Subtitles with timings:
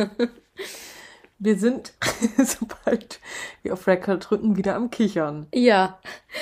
[1.42, 1.94] Wir sind,
[2.36, 3.18] sobald
[3.62, 5.46] wir auf Record drücken, wieder am Kichern.
[5.54, 5.98] Ja,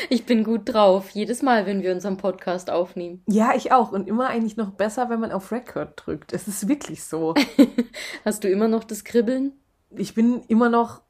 [0.08, 1.10] ich bin gut drauf.
[1.10, 3.22] Jedes Mal, wenn wir unseren Podcast aufnehmen.
[3.28, 3.92] Ja, ich auch.
[3.92, 6.32] Und immer eigentlich noch besser, wenn man auf Record drückt.
[6.32, 7.34] Es ist wirklich so.
[8.24, 9.52] Hast du immer noch das Kribbeln?
[9.90, 11.02] Ich bin immer noch,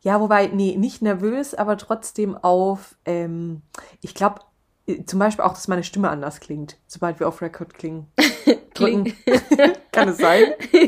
[0.00, 3.62] ja, wobei, nee, nicht nervös, aber trotzdem auf, ähm,
[4.02, 4.40] ich glaube,
[5.06, 8.06] zum Beispiel auch, dass meine Stimme anders klingt, sobald wir auf Record klingen.
[8.74, 9.12] Drücken.
[9.92, 10.44] Kann es sein?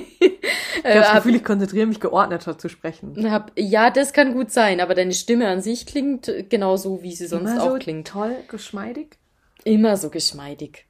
[0.80, 3.30] Ich habe das Gefühl, ich konzentriere mich geordneter zu sprechen.
[3.30, 7.26] Hab, ja, das kann gut sein, aber deine Stimme an sich klingt genauso, wie sie
[7.26, 8.06] sonst Immer auch so klingt.
[8.06, 9.18] Toll, geschmeidig.
[9.64, 10.86] Immer so geschmeidig.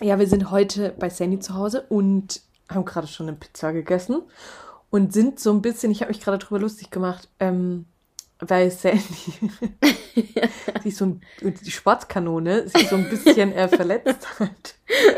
[0.00, 4.22] Ja, wir sind heute bei Sandy zu Hause und haben gerade schon eine Pizza gegessen
[4.90, 7.86] und sind so ein bisschen, ich habe mich gerade drüber lustig gemacht, ähm,
[8.40, 9.00] weil Sandy,
[10.82, 14.74] sie so ein, die Sportskanone, sie so ein bisschen äh, verletzt hat,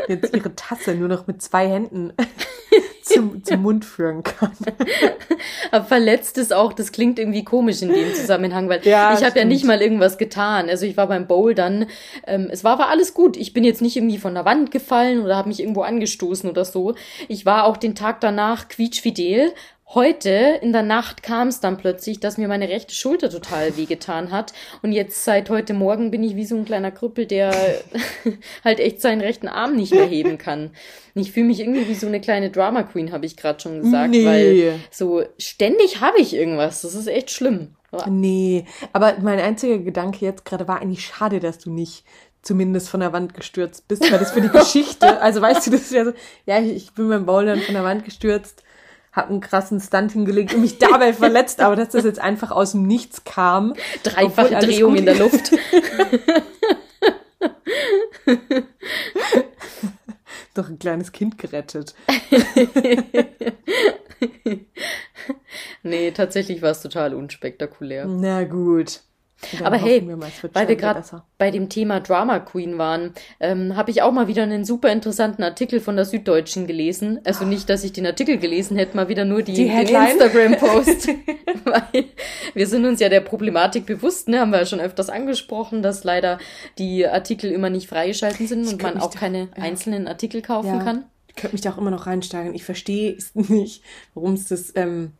[0.07, 2.13] jetzt ihre Tasse nur noch mit zwei Händen
[3.03, 4.55] zum, zum Mund führen kann.
[5.71, 9.37] Aber verletzt ist auch, das klingt irgendwie komisch in dem Zusammenhang, weil Ja, ich habe
[9.37, 10.69] ja nicht mal irgendwas getan.
[10.69, 11.87] Also ich war beim Bouldern,
[12.25, 13.35] ähm, es war aber alles gut.
[13.35, 16.63] Ich bin jetzt nicht irgendwie von der Wand gefallen oder habe mich irgendwo angestoßen oder
[16.63, 16.95] so.
[17.27, 19.51] Ich war auch den Tag danach quietschfidel.
[19.95, 24.29] Heute in der Nacht kam es dann plötzlich, dass mir meine rechte Schulter total wehgetan
[24.29, 24.53] hat.
[24.83, 27.51] Und jetzt seit heute Morgen bin ich wie so ein kleiner Krüppel, der
[28.63, 30.69] halt echt seinen rechten Arm nicht mehr heben kann.
[31.15, 33.81] Und ich fühle mich irgendwie wie so eine kleine Drama Queen, habe ich gerade schon
[33.81, 34.11] gesagt.
[34.11, 34.25] Nee.
[34.27, 36.83] Weil so ständig habe ich irgendwas.
[36.83, 37.69] Das ist echt schlimm.
[38.07, 42.03] Nee, aber mein einziger Gedanke jetzt gerade war eigentlich schade, dass du nicht
[42.43, 45.81] zumindest von der Wand gestürzt bist, weil das für die Geschichte, also weißt du, das
[45.81, 46.11] ist ja so,
[46.45, 48.63] ja, ich, ich bin beim Bouldern von der Wand gestürzt,
[49.11, 52.73] hab einen krassen Stunt hingelegt und mich dabei verletzt, aber dass das jetzt einfach aus
[52.73, 53.73] dem Nichts kam.
[54.03, 55.51] Dreifache Drehung in der Luft.
[60.55, 61.93] Doch ein kleines Kind gerettet.
[65.83, 68.05] nee, tatsächlich war es total unspektakulär.
[68.05, 69.01] Na gut.
[69.57, 71.01] Dann Aber hey, wir mal, weil wir gerade
[71.37, 75.43] bei dem Thema Drama Queen waren, ähm, habe ich auch mal wieder einen super interessanten
[75.43, 77.21] Artikel von der Süddeutschen gelesen.
[77.23, 79.79] Also nicht, dass ich den Artikel gelesen hätte, mal wieder nur die, Die den?
[79.79, 81.07] Instagram-Post.
[81.63, 82.05] weil
[82.53, 84.39] wir sind uns ja der Problematik bewusst, ne?
[84.41, 86.37] haben wir ja schon öfters angesprochen, dass leider
[86.77, 89.63] die Artikel immer nicht freigeschalten sind und könnte man auch da- keine ja.
[89.63, 90.83] einzelnen Artikel kaufen Ja.
[90.83, 91.05] kann.
[91.29, 92.53] Ich könnte mich da auch immer noch reinsteigen.
[92.55, 93.83] Ich verstehe es nicht,
[94.13, 95.13] warum es das ähm,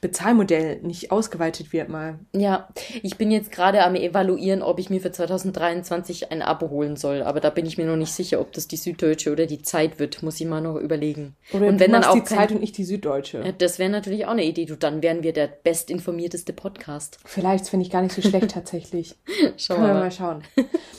[0.00, 2.18] Bezahlmodell nicht ausgeweitet wird mal.
[2.34, 2.68] Ja,
[3.02, 7.22] ich bin jetzt gerade am evaluieren, ob ich mir für 2023 ein Abo holen soll,
[7.22, 9.98] aber da bin ich mir noch nicht sicher, ob das die Süddeutsche oder die Zeit
[9.98, 11.34] wird, muss ich mal noch überlegen.
[11.52, 13.42] Oder und wenn dann auch die kein- Zeit und ich die Süddeutsche.
[13.44, 17.18] Ja, das wäre natürlich auch eine Idee, du, dann wären wir der bestinformierteste Podcast.
[17.24, 19.16] Vielleicht finde ich gar nicht so schlecht tatsächlich.
[19.56, 20.00] Schauen Können wir mal.
[20.00, 20.42] mal schauen.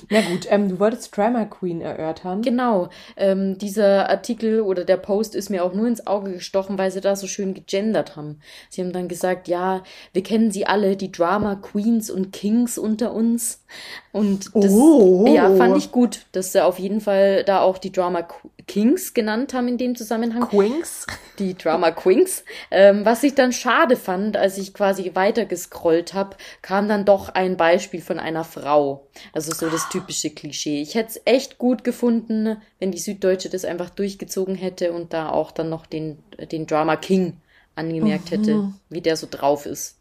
[0.09, 2.41] Na gut, ähm, du wolltest Drama Queen erörtern.
[2.41, 6.91] Genau, ähm, dieser Artikel oder der Post ist mir auch nur ins Auge gestochen, weil
[6.91, 8.40] sie da so schön gegendert haben.
[8.69, 9.84] Sie haben dann gesagt, ja,
[10.14, 13.64] wir kennen sie alle, die Drama Queens und Kings unter uns.
[14.12, 15.25] Und das Oh.
[15.28, 18.28] ja, fand ich gut, dass sie auf jeden Fall da auch die Drama
[18.68, 20.50] Kings genannt haben in dem Zusammenhang.
[20.50, 21.08] Quinks.
[21.40, 22.44] die Drama Queens.
[22.70, 27.30] Ähm, was ich dann schade fand, als ich quasi weiter gescrollt habe, kam dann doch
[27.30, 29.08] ein Beispiel von einer Frau.
[29.34, 30.81] Also so das typische Klischee.
[30.81, 35.30] Ich hätte es echt gut gefunden, wenn die Süddeutsche das einfach durchgezogen hätte und da
[35.30, 36.20] auch dann noch den,
[36.52, 37.38] den Drama King
[37.78, 39.98] angemerkt hätte, wie der so drauf ist.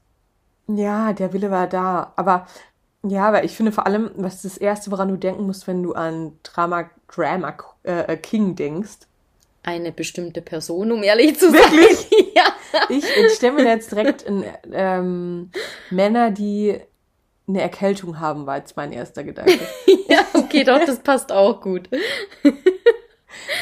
[0.68, 2.12] Ja, der Wille war da.
[2.16, 2.46] Aber
[3.08, 5.92] ja, aber ich finde vor allem, was das Erste, woran du denken musst, wenn du
[5.92, 9.06] an Drama, Drama äh, äh, King denkst.
[9.62, 11.60] Eine bestimmte Person, um ehrlich zu sein.
[11.60, 12.08] Wirklich?
[12.34, 12.44] ja.
[12.88, 15.50] Ich, ich stelle mir da jetzt direkt in, ähm,
[15.90, 16.78] Männer, die
[17.48, 19.58] eine Erkältung haben, war jetzt mein erster Gedanke.
[20.08, 21.88] ja, okay, doch, das passt auch gut.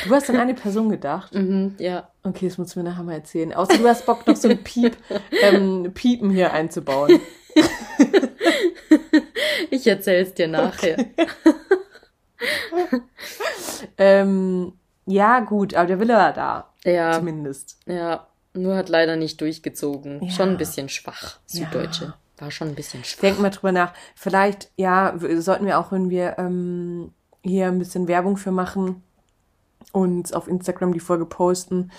[0.07, 1.35] Du hast an eine Person gedacht.
[1.35, 2.09] Mhm, ja.
[2.23, 3.53] Okay, das musst du mir nachher mal erzählen.
[3.53, 4.97] Außer du hast Bock, noch so ein Piep,
[5.43, 7.21] ähm, Piepen hier einzubauen.
[9.71, 10.97] Ich erzähl's dir nachher.
[13.99, 14.73] Ähm,
[15.07, 16.71] ja, gut, aber der Wille war da.
[16.85, 17.13] Ja.
[17.13, 17.79] Zumindest.
[17.87, 20.23] Ja, nur hat leider nicht durchgezogen.
[20.23, 20.31] Ja.
[20.31, 21.67] Schon ein bisschen schwach, Ja.
[21.67, 22.15] Süddeutsche.
[22.39, 23.21] War schon ein bisschen schwach.
[23.21, 23.93] Denk mal drüber nach.
[24.15, 29.03] Vielleicht, ja, sollten wir auch, wenn wir ähm, hier ein bisschen Werbung für machen
[29.95, 31.91] und auf Instagram die Folge posten,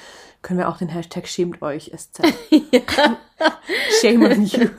[0.41, 2.21] können wir auch den Hashtag schämt euch SZ.
[4.01, 4.67] Shame on you.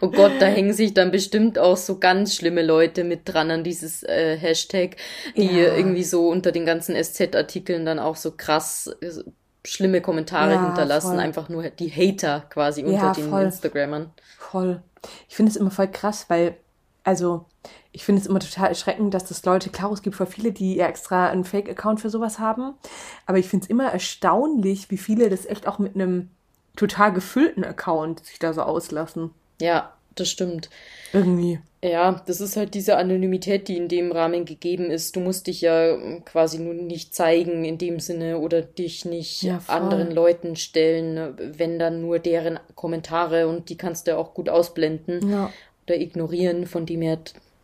[0.00, 3.64] Oh Gott, da hängen sich dann bestimmt auch so ganz schlimme Leute mit dran an
[3.64, 4.96] dieses äh, Hashtag,
[5.36, 5.74] die Ja.
[5.76, 9.10] irgendwie so unter den ganzen SZ-Artikeln dann auch so krass äh,
[9.64, 11.12] schlimme Kommentare Ja, hinterlassen.
[11.12, 11.20] voll.
[11.20, 13.42] Einfach nur die Hater quasi unter Ja, den voll.
[13.44, 14.10] Instagrammern.
[14.38, 14.82] Voll.
[15.28, 16.56] Ich finde es immer voll krass, weil,
[17.06, 17.46] also
[17.92, 20.80] ich finde es immer total erschreckend, dass es Leute, klar, es gibt voll viele, die
[20.80, 22.74] extra einen Fake-Account für sowas haben.
[23.26, 26.30] Aber ich finde es immer erstaunlich, wie viele das echt auch mit einem
[26.74, 29.30] total gefüllten Account sich da so auslassen.
[29.60, 30.68] Ja, das stimmt.
[31.12, 31.60] Irgendwie.
[31.82, 35.14] Ja, das ist halt diese Anonymität, die in dem Rahmen gegeben ist.
[35.14, 39.60] Du musst dich ja quasi nun nicht zeigen in dem Sinne oder dich nicht Ja,
[39.68, 45.30] anderen Leuten stellen, wenn dann nur deren Kommentare und die kannst du auch gut ausblenden
[45.30, 45.52] Ja.
[45.86, 47.18] Oder ignorieren, von dem her,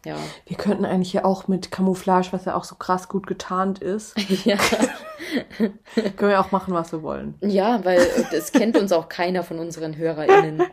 [0.05, 0.17] ja.
[0.47, 4.15] Wir könnten eigentlich ja auch mit Camouflage, was ja auch so krass gut getarnt ist,
[4.45, 4.57] ja.
[6.17, 7.35] können wir auch machen, was wir wollen.
[7.41, 10.63] Ja, weil das kennt uns auch keiner von unseren HörerInnen.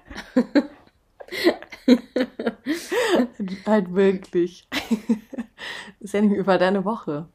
[3.66, 4.68] Halt wirklich.
[6.00, 7.28] Sandy, über deine Woche.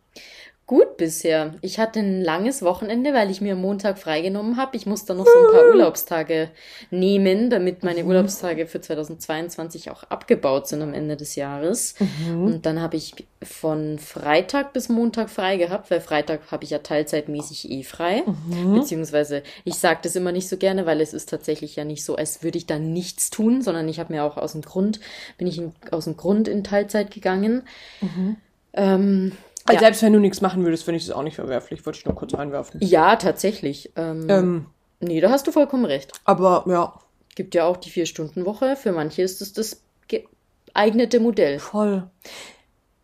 [0.66, 1.54] Gut bisher.
[1.60, 4.78] Ich hatte ein langes Wochenende, weil ich mir am Montag freigenommen habe.
[4.78, 6.48] Ich muss dann noch so ein paar Urlaubstage
[6.90, 11.96] nehmen, damit meine Urlaubstage für 2022 auch abgebaut sind am Ende des Jahres.
[12.46, 13.12] Und dann habe ich
[13.42, 18.22] von Freitag bis Montag frei gehabt, weil Freitag habe ich ja teilzeitmäßig eh frei.
[18.74, 22.16] Beziehungsweise, ich sage das immer nicht so gerne, weil es ist tatsächlich ja nicht so,
[22.16, 24.98] als würde ich da nichts tun, sondern ich habe mir auch aus dem Grund,
[25.36, 27.64] bin ich in, aus dem Grund in Teilzeit gegangen.
[28.72, 29.34] Ähm, Also
[29.72, 29.78] Ja.
[29.80, 31.84] selbst wenn du nichts machen würdest, finde ich das auch nicht verwerflich.
[31.86, 32.80] Wollte ich nur kurz einwerfen.
[32.82, 33.92] Ja, tatsächlich.
[33.96, 34.66] Ähm, Ähm,
[35.00, 36.12] nee, da hast du vollkommen recht.
[36.24, 36.92] aber ja,
[37.34, 38.76] Gibt ja auch die Vier-Stunden-Woche.
[38.76, 41.58] Für manche ist es das geeignete Modell.
[41.58, 42.04] voll.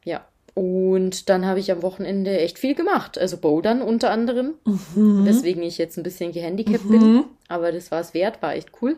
[0.04, 0.24] Ja.
[0.54, 3.18] Und dann habe ich am Wochenende echt viel gemacht.
[3.18, 4.54] Also Bouldern unter anderem.
[4.64, 5.24] Mhm.
[5.24, 7.24] Weswegen ich jetzt ein bisschen gehandicapt bin.
[7.48, 8.96] Aber das war es wert, war echt cool.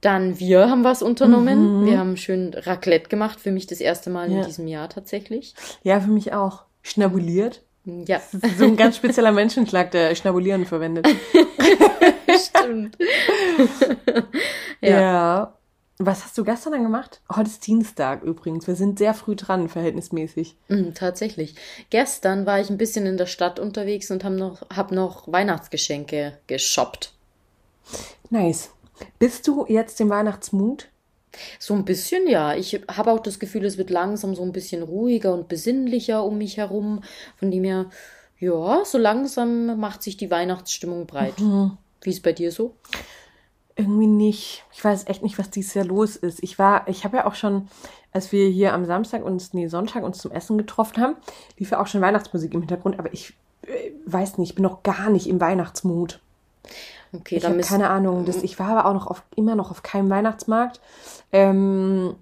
[0.00, 1.84] Dann wir haben was unternommen.
[1.86, 3.38] Wir haben schön Raclette gemacht.
[3.40, 4.34] Für mich das erste Mal Mhm.
[4.34, 4.40] Ja.
[4.40, 5.54] in diesem Jahr tatsächlich.
[5.82, 6.64] Ja, für mich auch.
[6.82, 7.62] Schnabuliert.
[7.84, 8.20] Ja,
[8.58, 11.08] so ein ganz spezieller Menschenschlag, der Schnabulieren verwendet.
[12.70, 12.96] stimmt.
[14.82, 15.00] Ja.
[15.00, 15.56] Ja.
[15.98, 17.20] Was hast du gestern dann gemacht?
[17.28, 18.66] Heute ist Dienstag übrigens.
[18.66, 20.56] Wir sind sehr früh dran, verhältnismäßig.
[20.68, 21.54] Mm, tatsächlich.
[21.90, 26.38] Gestern war ich ein bisschen in der Stadt unterwegs und habe noch, hab noch Weihnachtsgeschenke
[26.46, 27.12] geshoppt.
[28.30, 28.70] Nice.
[29.18, 30.88] Bist du jetzt im Weihnachtsmut?
[31.58, 32.54] So ein bisschen, ja.
[32.54, 36.38] Ich habe auch das Gefühl, es wird langsam so ein bisschen ruhiger und besinnlicher um
[36.38, 37.02] mich herum.
[37.36, 37.86] Von dem her,
[38.38, 41.34] ja, so langsam macht sich die Weihnachtsstimmung breit.
[42.02, 42.74] Wie ist bei dir so?
[43.76, 44.64] Irgendwie nicht.
[44.72, 46.42] Ich weiß echt nicht, was dieses Jahr los ist.
[46.42, 47.68] Ich war, ich habe ja auch schon,
[48.12, 51.16] als wir hier am Samstag uns, nee, Sonntag uns zum Essen getroffen haben,
[51.58, 54.82] lief ja auch schon Weihnachtsmusik im Hintergrund, aber ich äh, weiß nicht, ich bin noch
[54.82, 56.20] gar nicht im Weihnachtsmut.
[57.12, 58.24] Okay, Ich habe keine Ahnung.
[58.24, 60.80] Das, ich war aber auch noch auf, immer noch auf keinem Weihnachtsmarkt.
[61.32, 62.14] Ähm,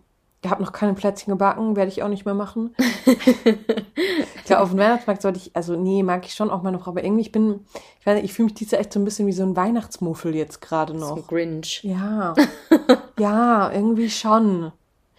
[0.43, 2.75] ich habe noch keine Plätzchen gebacken, werde ich auch nicht mehr machen.
[4.47, 7.03] ja, auf dem Weihnachtsmarkt sollte ich, also nee, mag ich schon auch mal noch, aber
[7.03, 7.67] irgendwie ich bin,
[8.01, 9.57] ich weiß nicht, ich fühle mich dieses Jahr echt so ein bisschen wie so ein
[9.57, 11.27] Weihnachtsmuffel jetzt gerade so noch.
[11.27, 11.83] Grinch.
[11.83, 12.35] Ja,
[13.19, 14.73] ja, irgendwie schon.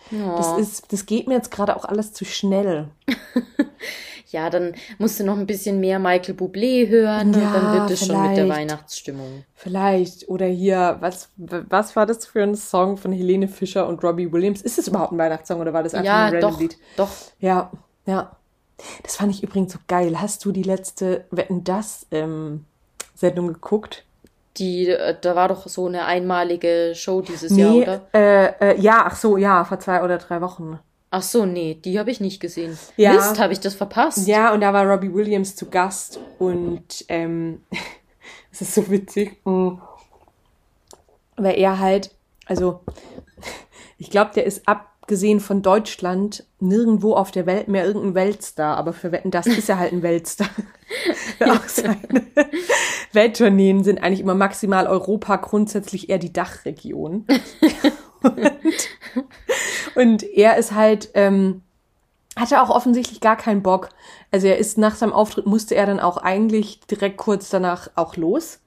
[0.10, 0.58] Das Ja.
[0.58, 2.88] ist, das geht mir jetzt gerade auch alles zu schnell.
[4.32, 7.92] Ja, dann musst du noch ein bisschen mehr Michael Bublé hören und Ja, dann wird
[7.92, 8.50] es schon mit der.
[8.50, 9.44] Weihnachtsstimmung.
[9.56, 10.30] Vielleicht.
[10.30, 14.62] Oder hier, was, was war das für ein Song von Helene Fischer und Robbie Williams?
[14.62, 16.78] Ist es überhaupt ein Weihnachtssong oder war das einfach Ja, ein random doch, Lied?
[16.96, 17.10] doch.
[17.40, 17.72] Ja,
[18.06, 18.36] ja.
[19.04, 20.22] Das fand ich übrigens so geil.
[20.22, 22.66] Hast du die letzte Wetten das ähm,
[23.16, 24.06] Sendung geguckt?
[24.58, 28.02] Die, äh, da war doch so eine einmalige Show dieses Jahr, Nee, oder?
[28.14, 30.80] äh, äh, ja, ach so, ja, vor zwei oder drei Wochen.
[31.12, 32.78] Ach so, nee, die habe ich nicht gesehen.
[32.96, 33.14] Ja.
[33.14, 34.28] Mist, habe ich das verpasst?
[34.28, 37.64] Ja, und da war Robbie Williams zu Gast und ähm,
[38.52, 39.80] es ist so witzig, mm,
[41.38, 42.12] weil er halt,
[42.46, 42.82] also
[43.98, 48.94] ich glaube, der ist abgesehen von Deutschland nirgendwo auf der Welt mehr irgendein Weltstar, aber
[48.94, 50.50] für Wetten, das ist er halt ein Weltstar.
[51.40, 51.98] Auch seine
[53.14, 57.26] Welttourneen sind eigentlich immer maximal Europa, grundsätzlich eher die Dachregion.
[59.96, 61.62] und, er ist halt, ähm,
[62.36, 63.90] hatte auch offensichtlich gar keinen Bock.
[64.32, 68.16] Also er ist nach seinem Auftritt musste er dann auch eigentlich direkt kurz danach auch
[68.16, 68.60] los.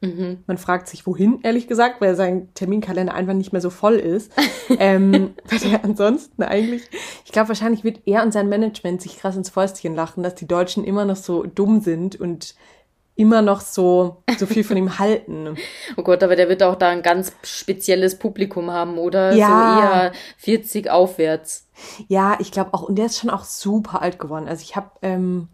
[0.47, 4.33] Man fragt sich, wohin, ehrlich gesagt, weil sein Terminkalender einfach nicht mehr so voll ist.
[4.79, 6.83] ähm, weil er ansonsten eigentlich,
[7.25, 10.49] ich glaube, wahrscheinlich wird er und sein Management sich krass ins Fäustchen lachen, dass die
[10.49, 12.55] Deutschen immer noch so dumm sind und
[13.15, 15.57] immer noch so, so viel von ihm halten.
[15.97, 19.35] Oh Gott, aber der wird auch da ein ganz spezielles Publikum haben, oder?
[19.35, 19.47] Ja.
[19.49, 21.69] So eher 40 aufwärts.
[22.09, 24.49] Ja, ich glaube auch, und der ist schon auch super alt geworden.
[24.49, 25.49] Also ich habe ähm,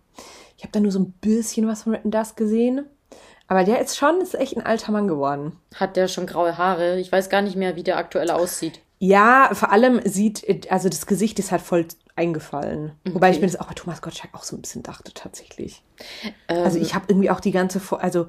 [0.59, 2.85] ich habe da nur so ein bisschen was von Wetten das gesehen.
[3.47, 5.53] Aber der ist schon, ist echt ein alter Mann geworden.
[5.75, 6.99] Hat der schon graue Haare?
[6.99, 8.81] Ich weiß gar nicht mehr, wie der aktuell aussieht.
[8.99, 11.87] Ja, vor allem sieht, also das Gesicht ist halt voll
[12.19, 12.93] eingefallen.
[13.05, 15.83] Wobei ich mir das auch bei Thomas Gottschalk auch so ein bisschen dachte, tatsächlich.
[16.49, 18.27] also ich habe irgendwie auch die ganze, also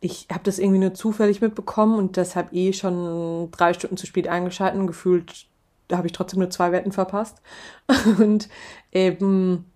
[0.00, 4.28] ich habe das irgendwie nur zufällig mitbekommen und deshalb eh schon drei Stunden zu spät
[4.28, 5.46] eingeschaltet und gefühlt
[5.92, 7.42] da habe ich trotzdem nur zwei Wetten verpasst.
[8.18, 8.48] Und
[8.92, 9.70] eben,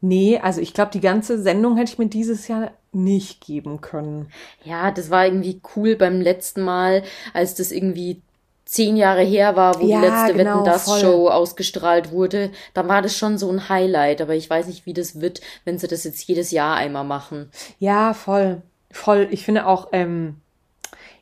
[0.00, 4.28] nee, also ich glaube, die ganze Sendung hätte ich mir dieses Jahr nicht geben können.
[4.64, 8.22] Ja, das war irgendwie cool beim letzten Mal, als das irgendwie
[8.66, 12.88] zehn Jahre her war, wo ja, die letzte genau, Wetten das Show ausgestrahlt wurde, dann
[12.88, 14.20] war das schon so ein Highlight.
[14.20, 17.50] Aber ich weiß nicht, wie das wird, wenn sie das jetzt jedes Jahr einmal machen.
[17.78, 19.28] Ja, voll, voll.
[19.30, 20.40] Ich finde auch, ähm,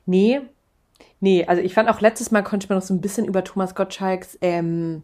[0.06, 0.40] nee,
[1.20, 1.44] nee.
[1.46, 4.38] Also ich fand auch letztes Mal konnte man noch so ein bisschen über Thomas Gottschalks
[4.40, 5.02] ähm,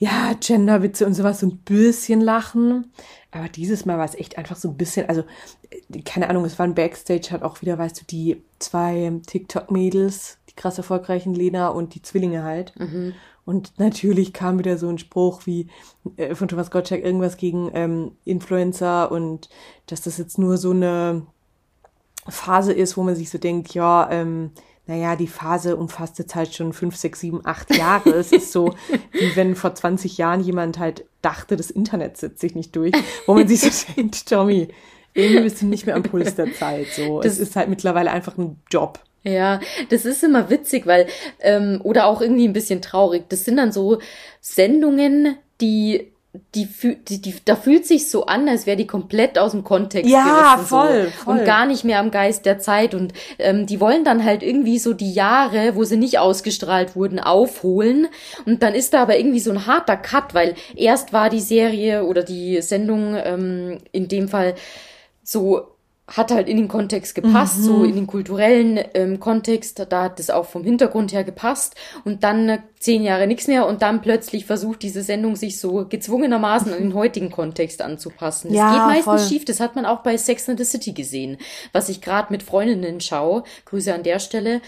[0.00, 2.90] ja, Genderwitze und sowas so ein bisschen lachen.
[3.32, 5.24] Aber dieses Mal war es echt einfach so ein bisschen, also,
[5.70, 10.38] äh, keine Ahnung, es war ein Backstage, hat auch wieder, weißt du, die zwei TikTok-Mädels,
[10.50, 12.78] die krass erfolgreichen Lena und die Zwillinge halt.
[12.78, 13.14] Mhm.
[13.44, 15.68] Und natürlich kam wieder so ein Spruch wie
[16.16, 19.48] äh, von Thomas Gottschalk irgendwas gegen ähm, Influencer und
[19.86, 21.26] dass das jetzt nur so eine
[22.28, 24.50] Phase ist, wo man sich so denkt, ja, ähm,
[24.86, 28.10] naja, die Phase umfasst jetzt halt schon fünf, sechs, sieben, acht Jahre.
[28.10, 28.74] es ist so,
[29.12, 32.92] wie wenn vor 20 Jahren jemand halt dachte, das Internet setzt sich nicht durch,
[33.26, 34.68] wo man sich so denkt, Tommy,
[35.14, 36.88] irgendwie bist du nicht mehr am Puls der Zeit.
[36.88, 39.00] So, das ist halt mittlerweile einfach ein Job.
[39.22, 39.60] Ja,
[39.90, 41.06] das ist immer witzig, weil,
[41.40, 43.24] ähm, oder auch irgendwie ein bisschen traurig.
[43.28, 43.98] Das sind dann so
[44.40, 46.10] Sendungen, die
[46.54, 46.68] die,
[47.08, 50.54] die, die, da fühlt sich so an, als wäre die komplett aus dem Kontext ja,
[50.54, 50.66] gerissen.
[50.68, 51.24] Voll, so.
[51.24, 51.38] voll.
[51.38, 52.94] Und gar nicht mehr am Geist der Zeit.
[52.94, 57.18] Und ähm, die wollen dann halt irgendwie so die Jahre, wo sie nicht ausgestrahlt wurden,
[57.18, 58.06] aufholen.
[58.46, 62.04] Und dann ist da aber irgendwie so ein harter Cut, weil erst war die Serie
[62.04, 64.54] oder die Sendung ähm, in dem Fall
[65.24, 65.66] so
[66.16, 67.62] hat halt in den Kontext gepasst, mhm.
[67.62, 72.24] so in den kulturellen ähm, Kontext, da hat es auch vom Hintergrund her gepasst und
[72.24, 76.72] dann äh, zehn Jahre nichts mehr und dann plötzlich versucht diese Sendung sich so gezwungenermaßen
[76.72, 78.48] an den heutigen Kontext anzupassen.
[78.48, 79.18] Das ja, geht meistens voll.
[79.28, 81.36] schief, das hat man auch bei Sex and the City gesehen,
[81.72, 84.60] was ich gerade mit Freundinnen schaue, Grüße an der Stelle,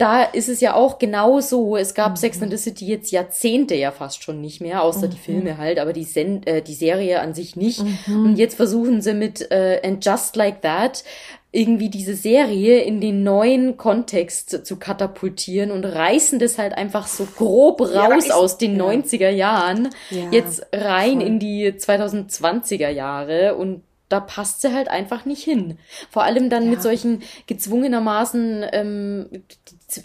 [0.00, 1.76] da ist es ja auch genau so.
[1.76, 2.16] Es gab mhm.
[2.16, 5.10] Sex and the City jetzt Jahrzehnte ja fast schon nicht mehr, außer mhm.
[5.10, 7.82] die Filme halt, aber die, Sen äh, die Serie an sich nicht.
[8.06, 8.24] Mhm.
[8.24, 11.04] Und jetzt versuchen sie mit äh, And Just Like That
[11.52, 17.26] irgendwie diese Serie in den neuen Kontext zu katapultieren und reißen das halt einfach so
[17.36, 18.84] grob raus ja, aus den ja.
[18.84, 21.26] 90er Jahren ja, jetzt rein voll.
[21.26, 25.78] in die 2020er Jahre und da passt sie halt einfach nicht hin.
[26.10, 26.70] Vor allem dann ja.
[26.70, 29.44] mit solchen gezwungenermaßen, ähm,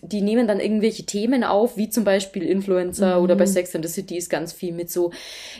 [0.01, 3.23] die, nehmen dann irgendwelche Themen auf, wie zum Beispiel Influencer mhm.
[3.23, 5.11] oder bei Sex and the City ist ganz viel mit so,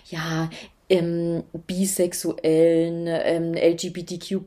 [0.10, 0.50] ja,
[0.90, 4.42] ähm, bisexuellen, ähm, LGBTQ+,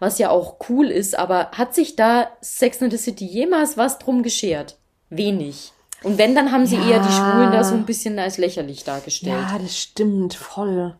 [0.00, 3.98] was ja auch cool ist, aber hat sich da Sex and the City jemals was
[3.98, 4.76] drum geschert?
[5.10, 5.72] Wenig.
[6.02, 6.90] Und wenn, dann haben sie ja.
[6.90, 9.46] eher die Schwulen da so ein bisschen als lächerlich dargestellt.
[9.50, 10.96] Ja, das stimmt, voll.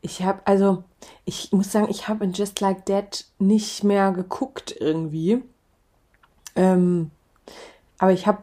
[0.00, 0.82] Ich habe, also,
[1.24, 5.42] ich muss sagen, ich habe in Just Like That nicht mehr geguckt irgendwie.
[6.56, 7.10] Ähm,
[8.02, 8.42] aber ich habe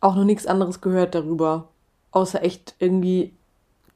[0.00, 1.68] auch noch nichts anderes gehört darüber.
[2.10, 3.32] Außer echt irgendwie,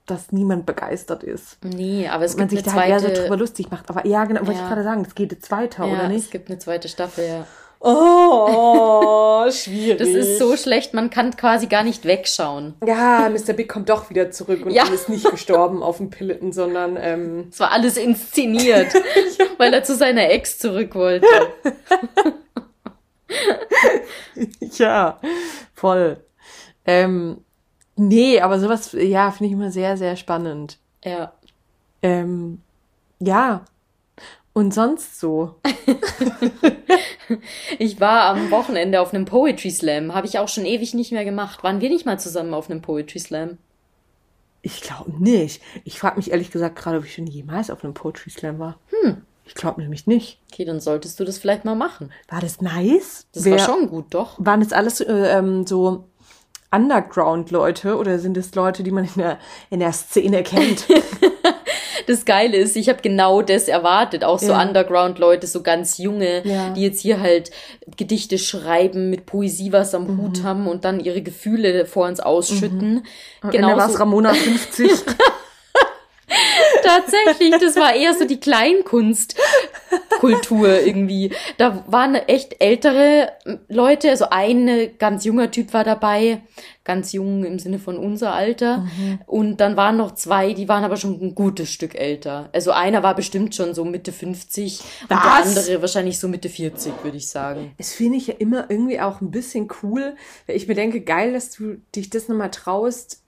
[0.07, 1.59] dass niemand begeistert ist.
[1.65, 2.93] Nee, aber es Man gibt sich eine da zweite...
[2.93, 3.91] halt eher so drüber lustig macht.
[3.91, 4.63] Aber ja, genau, wollte ja.
[4.63, 6.27] ich gerade sagen, es geht jetzt weiter, ja, oder nicht?
[6.27, 7.47] es gibt eine zweite Staffel, ja.
[7.81, 9.99] Oh, schwierig.
[9.99, 12.75] Das ist so schlecht, man kann quasi gar nicht wegschauen.
[12.87, 13.55] Ja, Mr.
[13.55, 14.85] Big kommt doch wieder zurück und ja.
[14.85, 18.95] ist nicht gestorben auf dem Pilletten, sondern ähm, es war alles inszeniert,
[19.59, 21.27] weil er zu seiner Ex zurück wollte.
[24.61, 25.19] ja,
[25.75, 26.19] voll.
[26.85, 27.39] Ähm,
[27.97, 30.79] nee, aber sowas, ja, finde ich immer sehr, sehr spannend.
[31.05, 31.33] Ja.
[32.03, 32.61] Ähm,
[33.21, 33.65] ja,
[34.55, 35.57] und sonst so?
[37.79, 40.15] ich war am Wochenende auf einem Poetry Slam.
[40.15, 41.65] Habe ich auch schon ewig nicht mehr gemacht.
[41.65, 43.57] Waren wir nicht mal zusammen auf einem Poetry Slam?
[44.61, 45.63] Ich glaube nicht.
[45.85, 48.79] Ich frage mich ehrlich gesagt gerade, ob ich schon jemals auf einem Poetry Slam war.
[48.91, 49.23] Hm.
[49.45, 50.39] Ich glaube nämlich nicht.
[50.53, 52.13] Okay, dann solltest du das vielleicht mal machen.
[52.29, 53.27] War das nice?
[53.33, 54.37] Das Wer, war schon gut, doch.
[54.39, 56.05] Waren das alles äh, ähm, so
[56.71, 59.39] Underground-Leute oder sind es Leute, die man in der,
[59.71, 60.87] in der Szene kennt?
[62.07, 64.25] das Geile ist, ich habe genau das erwartet.
[64.25, 64.63] Auch so ja.
[64.63, 66.71] Underground-Leute, so ganz junge, ja.
[66.71, 67.51] die jetzt hier halt
[67.97, 70.19] Gedichte schreiben, mit Poesie was am mhm.
[70.19, 73.05] Hut haben und dann ihre Gefühle vor uns ausschütten.
[73.43, 73.51] Mhm.
[73.51, 74.91] Genau war es Ramona 50.
[76.83, 81.33] Tatsächlich, das war eher so die Kleinkunstkultur irgendwie.
[81.59, 83.33] Da waren echt ältere
[83.69, 86.43] Leute, also ein ganz junger Typ war dabei,
[86.85, 88.79] ganz jung im Sinne von unser Alter.
[88.79, 89.21] Mhm.
[89.27, 92.49] Und dann waren noch zwei, die waren aber schon ein gutes Stück älter.
[92.53, 95.01] Also einer war bestimmt schon so Mitte 50 Was?
[95.01, 97.75] und der andere wahrscheinlich so Mitte 40, würde ich sagen.
[97.79, 101.33] Das finde ich ja immer irgendwie auch ein bisschen cool, weil ich mir denke, geil,
[101.33, 103.23] dass du dich das nochmal traust,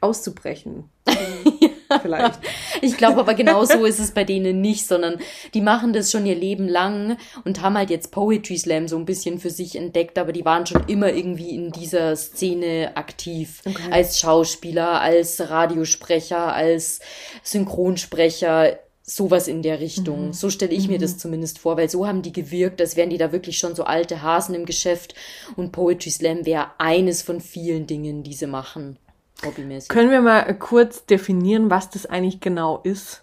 [0.00, 0.84] auszubrechen.
[2.00, 2.38] vielleicht.
[2.80, 5.18] ich glaube aber genau so ist es bei denen nicht, sondern
[5.54, 9.04] die machen das schon ihr Leben lang und haben halt jetzt Poetry Slam so ein
[9.04, 13.62] bisschen für sich entdeckt, aber die waren schon immer irgendwie in dieser Szene aktiv.
[13.64, 13.90] Okay.
[13.90, 17.00] Als Schauspieler, als Radiosprecher, als
[17.42, 20.28] Synchronsprecher sowas in der Richtung.
[20.28, 20.32] Mhm.
[20.32, 20.92] So stelle ich mhm.
[20.92, 23.74] mir das zumindest vor, weil so haben die gewirkt, als wären die da wirklich schon
[23.74, 25.14] so alte Hasen im Geschäft
[25.56, 28.96] und Poetry Slam wäre eines von vielen Dingen, die sie machen.
[29.44, 29.88] Hobbymäßig.
[29.88, 33.21] Können wir mal kurz definieren, was das eigentlich genau ist?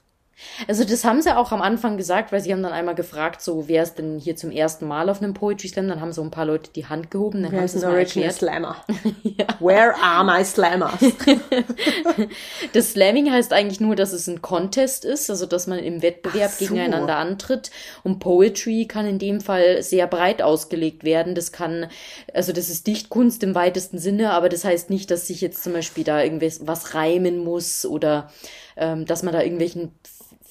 [0.68, 3.68] Also das haben sie auch am Anfang gesagt, weil sie haben dann einmal gefragt, so
[3.68, 5.88] wer ist denn hier zum ersten Mal auf einem Poetry Slam?
[5.88, 7.44] Dann haben so ein paar Leute die Hand gehoben.
[7.44, 8.76] Dann wer haben ist ein Original Slammer?
[9.24, 9.48] ja.
[9.60, 11.00] Where are my Slammers?
[12.74, 16.52] das Slamming heißt eigentlich nur, dass es ein Contest ist, also dass man im Wettbewerb
[16.52, 16.66] so.
[16.66, 17.72] gegeneinander antritt.
[18.04, 21.36] Und Poetry kann in dem Fall sehr breit ausgelegt werden.
[21.36, 21.88] Das kann,
[22.34, 25.74] also das ist Dichtkunst im weitesten Sinne, aber das heißt nicht, dass sich jetzt zum
[25.74, 28.32] Beispiel da irgendwas was reimen muss oder
[28.78, 29.92] ähm, dass man da irgendwelchen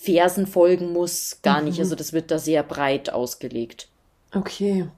[0.00, 1.78] Versen folgen muss, gar nicht.
[1.78, 1.82] Mhm.
[1.82, 3.88] Also das wird da sehr breit ausgelegt.
[4.34, 4.88] Okay.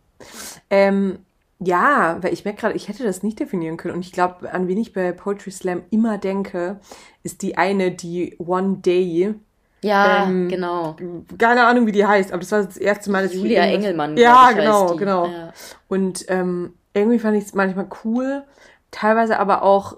[0.69, 1.21] Ähm,
[1.59, 3.95] ja, weil ich merke gerade, ich hätte das nicht definieren können.
[3.95, 6.81] Und ich glaube, an wen ich bei Poetry Slam immer denke,
[7.23, 9.35] ist die eine, die One Day.
[9.83, 10.97] Ja, ähm, genau.
[11.39, 14.19] Keine Ahnung, wie die heißt, aber das war das erste Mal, dass Julia ich Engelmann.
[14.19, 15.27] Ja, genau, genau.
[15.27, 15.53] Ja.
[15.89, 18.43] Und ähm, irgendwie fand ich es manchmal cool,
[18.91, 19.97] teilweise aber auch,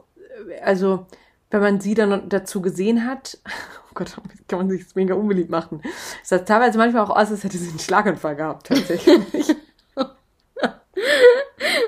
[0.62, 1.06] also
[1.52, 3.38] wenn man sie dann dazu gesehen hat,
[3.90, 4.16] oh Gott,
[4.48, 5.82] kann man sich das mega unbeliebt machen.
[6.22, 9.54] Es sah teilweise manchmal auch aus, als hätte sie einen Schlaganfall gehabt, tatsächlich.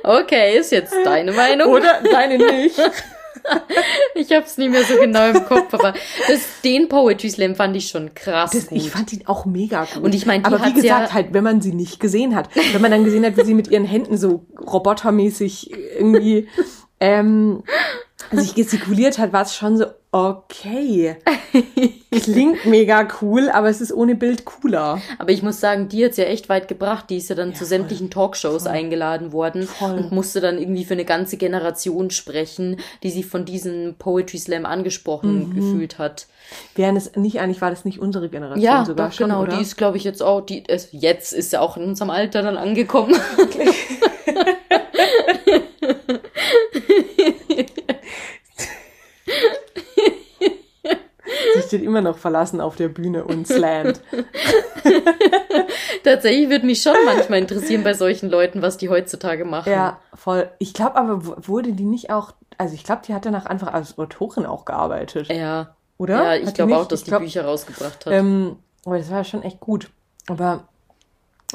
[0.05, 1.73] okay, ist jetzt deine Meinung.
[1.73, 2.79] Oder deine nicht.
[4.15, 5.95] ich hab's nicht mehr so genau im Kopf, aber
[6.29, 8.53] das, den Poetry Slam fand ich schon krass.
[8.53, 10.03] Das, ich fand ihn auch mega gut.
[10.03, 12.83] Und ich meine, aber wie gesagt, ja halt, wenn man sie nicht gesehen hat, wenn
[12.83, 16.49] man dann gesehen hat, wie sie mit ihren Händen so robotermäßig irgendwie
[17.01, 17.63] ähm,
[18.33, 21.17] sich gestikuliert hat, war es schon so, okay.
[22.11, 25.01] Klingt mega cool, aber es ist ohne Bild cooler.
[25.19, 27.11] Aber ich muss sagen, die hat's ja echt weit gebracht.
[27.11, 28.73] Die ist ja dann ja, zu sämtlichen Talkshows voll.
[28.73, 29.95] eingeladen worden voll.
[29.95, 34.67] und musste dann irgendwie für eine ganze Generation sprechen, die sich von diesem Poetry Slam
[34.67, 35.55] angesprochen mhm.
[35.55, 36.27] gefühlt hat.
[36.77, 39.57] Wären es nicht eigentlich, war das nicht unsere Generation ja, sogar doch, schon, genau, oder?
[39.57, 42.43] die ist, glaube ich, jetzt auch, die, ist, jetzt ist sie auch in unserem Alter
[42.43, 43.17] dann angekommen.
[43.39, 43.71] Okay.
[51.54, 54.01] Sie steht immer noch verlassen auf der Bühne und slammt.
[56.05, 59.73] Tatsächlich würde mich schon manchmal interessieren bei solchen Leuten, was die heutzutage machen.
[59.73, 60.51] Ja, voll.
[60.59, 63.99] Ich glaube aber, wurde die nicht auch, also ich glaube, die hat danach einfach als
[63.99, 65.29] Autorin auch gearbeitet.
[65.29, 65.75] Ja.
[65.99, 66.37] Oder?
[66.37, 68.13] Ja, ich glaube auch, dass ich die glaub, Bücher rausgebracht hat.
[68.13, 69.91] Ähm, aber das war schon echt gut.
[70.29, 70.69] Aber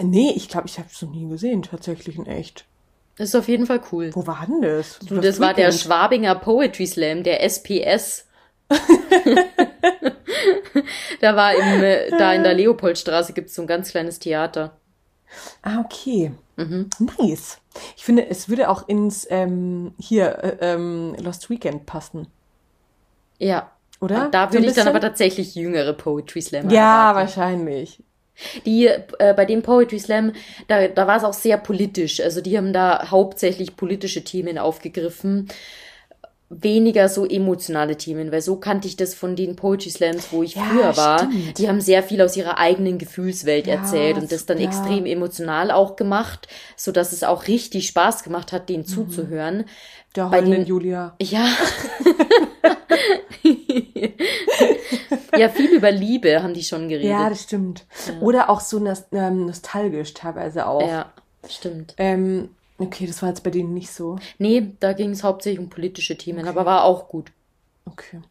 [0.01, 2.65] nee, ich glaube, ich habe es noch nie gesehen, tatsächlich in echt.
[3.17, 4.11] Das ist auf jeden Fall cool.
[4.13, 4.99] Wo war denn das?
[4.99, 8.25] Du, das war der Schwabinger Poetry Slam, der SPS.
[11.21, 14.77] da war im, äh, da in der Leopoldstraße gibt es so ein ganz kleines Theater.
[15.61, 16.31] Ah, okay.
[16.55, 16.89] Mhm.
[16.99, 17.59] Nice.
[17.95, 22.27] Ich finde, es würde auch ins ähm, hier äh, ähm, Lost Weekend passen.
[23.37, 23.71] Ja.
[24.01, 24.25] Oder?
[24.25, 27.19] Und da würde so ich dann aber tatsächlich jüngere Poetry Slam Ja, erwarten.
[27.19, 28.01] wahrscheinlich.
[28.65, 30.31] Die, äh, bei dem Poetry Slam,
[30.67, 32.21] da, da war es auch sehr politisch.
[32.21, 35.49] Also die haben da hauptsächlich politische Themen aufgegriffen.
[36.51, 40.55] Weniger so emotionale Themen, weil so kannte ich das von den Poetry Slams, wo ich
[40.55, 41.19] ja, früher war.
[41.19, 41.57] Stimmt.
[41.59, 44.65] Die haben sehr viel aus ihrer eigenen Gefühlswelt ja, erzählt und das dann ja.
[44.65, 48.87] extrem emotional auch gemacht, so dass es auch richtig Spaß gemacht hat, denen mhm.
[48.87, 49.65] zuzuhören.
[50.15, 51.15] Der heulenden Julia.
[51.21, 51.45] Ja.
[55.37, 57.11] ja, viel über Liebe haben die schon geredet.
[57.11, 57.85] Ja, das stimmt.
[58.21, 60.81] Oder auch so ähm, nostalgisch teilweise auch.
[60.81, 61.11] Ja,
[61.47, 61.93] stimmt.
[61.97, 64.17] Ähm, okay, das war jetzt bei denen nicht so.
[64.37, 66.49] Nee, da ging es hauptsächlich um politische Themen, okay.
[66.49, 67.31] aber war auch gut.
[67.85, 68.21] Okay.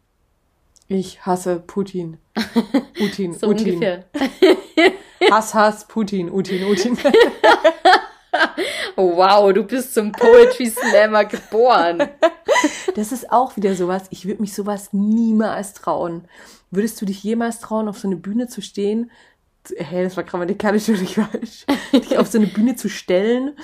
[0.87, 2.17] Ich hasse Putin.
[2.97, 3.75] Putin, so Putin.
[3.75, 4.05] ungefähr.
[5.31, 6.97] Hass, Hass, Putin, Utin, Utin.
[8.95, 12.09] wow, du bist zum Poetry Slammer geboren.
[12.95, 14.03] Das ist auch wieder sowas.
[14.09, 16.25] Ich würde mich sowas niemals trauen.
[16.71, 19.11] Würdest du dich jemals trauen, auf so eine Bühne zu stehen?
[19.77, 21.65] Hey, das war grammatikalisch natürlich falsch.
[21.93, 23.55] dich auf so eine Bühne zu stellen,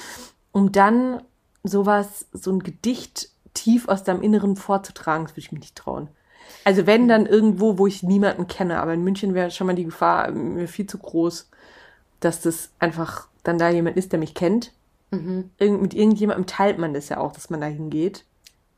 [0.56, 1.22] um dann
[1.64, 6.08] sowas, so ein Gedicht tief aus deinem Inneren vorzutragen, das würde ich mich nicht trauen.
[6.64, 9.84] Also wenn dann irgendwo, wo ich niemanden kenne, aber in München wäre schon mal die
[9.84, 11.50] Gefahr mir viel zu groß,
[12.22, 14.72] dass das einfach dann da jemand ist, der mich kennt.
[15.12, 15.50] Mhm.
[15.58, 18.24] Irgend, mit irgendjemandem teilt man das ja auch, dass man da hingeht.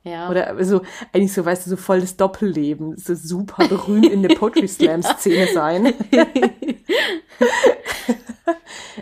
[0.04, 0.32] Ja.
[0.32, 0.82] Oder also
[1.14, 5.04] eigentlich so, weißt du, so voll das Doppelleben, so super berühmt in der Poetry Slam
[5.04, 5.94] Szene sein.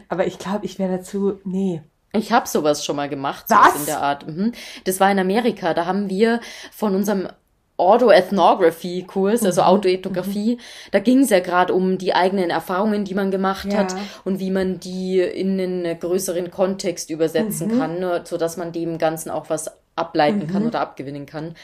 [0.09, 1.81] Aber ich glaube, ich wäre dazu, nee.
[2.17, 3.75] Ich habe sowas schon mal gemacht, Was?
[3.79, 4.27] in der Art.
[4.27, 4.51] Mhm.
[4.85, 5.73] Das war in Amerika.
[5.73, 6.39] Da haben wir
[6.71, 7.27] von unserem
[7.77, 9.67] Autoethnography-Kurs, also Mhm.
[9.67, 10.57] Autoethnographie.
[10.91, 13.79] Da ging es ja gerade um die eigenen Erfahrungen, die man gemacht Ja.
[13.79, 17.79] hat und wie man die in einen größeren Kontext übersetzen Mhm.
[17.79, 21.55] kann, ne, sodass man dem Ganzen auch was ableiten kann oder abgewinnen kann.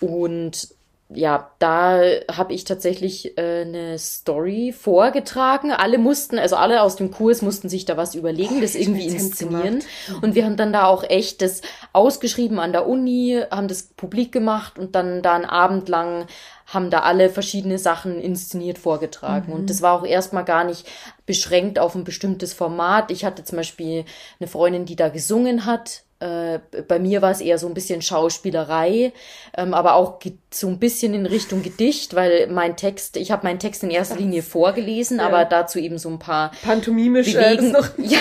[0.00, 0.68] Und
[1.12, 5.72] ja, da habe ich tatsächlich äh, eine Story vorgetragen.
[5.72, 9.06] Alle mussten, also alle aus dem Kurs mussten sich da was überlegen, das richtig irgendwie
[9.06, 9.82] inszenieren.
[10.22, 14.30] Und wir haben dann da auch echt das ausgeschrieben an der Uni, haben das publik
[14.30, 16.26] gemacht und dann da einen Abend lang
[16.66, 19.52] haben da alle verschiedene Sachen inszeniert vorgetragen.
[19.52, 20.86] Und das war auch erstmal gar nicht
[21.26, 23.10] beschränkt auf ein bestimmtes Format.
[23.10, 24.04] Ich hatte zum Beispiel
[24.38, 26.04] eine Freundin, die da gesungen hat.
[26.20, 29.12] Äh, bei mir war es eher so ein bisschen Schauspielerei,
[29.56, 30.20] ähm, aber auch
[30.52, 34.16] so ein bisschen in Richtung Gedicht, weil mein Text, ich habe meinen Text in erster
[34.16, 37.72] Linie vorgelesen, aber dazu eben so ein paar Pantomimisch äh, Bewegen.
[37.72, 37.90] das noch.
[38.10, 38.18] Ja,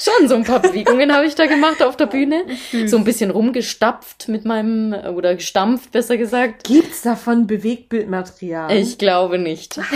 [0.00, 2.44] schon so ein paar Bewegungen habe ich da gemacht auf der Bühne.
[2.86, 6.64] So ein bisschen rumgestapft mit meinem, oder gestampft, besser gesagt.
[6.64, 8.74] Gibt's davon Bewegtbildmaterial?
[8.76, 9.78] Ich glaube nicht.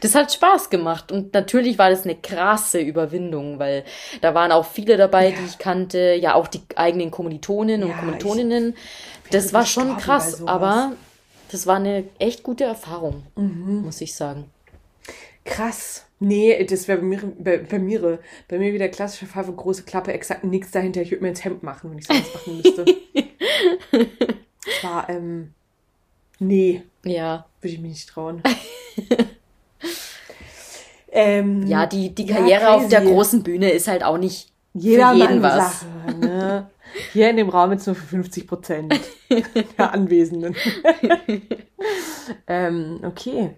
[0.00, 3.84] Das hat Spaß gemacht und natürlich war das eine krasse Überwindung, weil
[4.22, 7.96] da waren auch viele dabei, die ich kannte, ja auch die eigenen Kommilitonen und Ja,
[7.98, 8.74] Kommilitoninnen.
[9.30, 10.92] Das war schon krass, aber
[11.52, 13.82] das war eine echt gute Erfahrung, Mhm.
[13.82, 14.46] muss ich sagen.
[15.44, 16.06] Krass.
[16.22, 19.84] Nee, das wäre bei mir, bei, bei mir, bei mir wieder klassischer Fall von große
[19.84, 21.00] Klappe, exakt nichts dahinter.
[21.00, 22.84] Ich würde mir ins Hemd machen, wenn ich sowas machen müsste.
[23.92, 25.54] Das war, ähm,
[26.38, 28.42] nee, Ja, würde ich mich nicht trauen.
[31.12, 35.10] ähm, ja, die, die Ja, Karriere auf der großen Bühne ist halt auch nicht jeder
[35.12, 35.80] für jeden was.
[35.80, 36.70] Sache, ne?
[37.12, 39.00] Hier in dem Raum jetzt nur für 50 Prozent
[39.78, 40.56] der Anwesenden.
[42.46, 43.54] ähm, okay.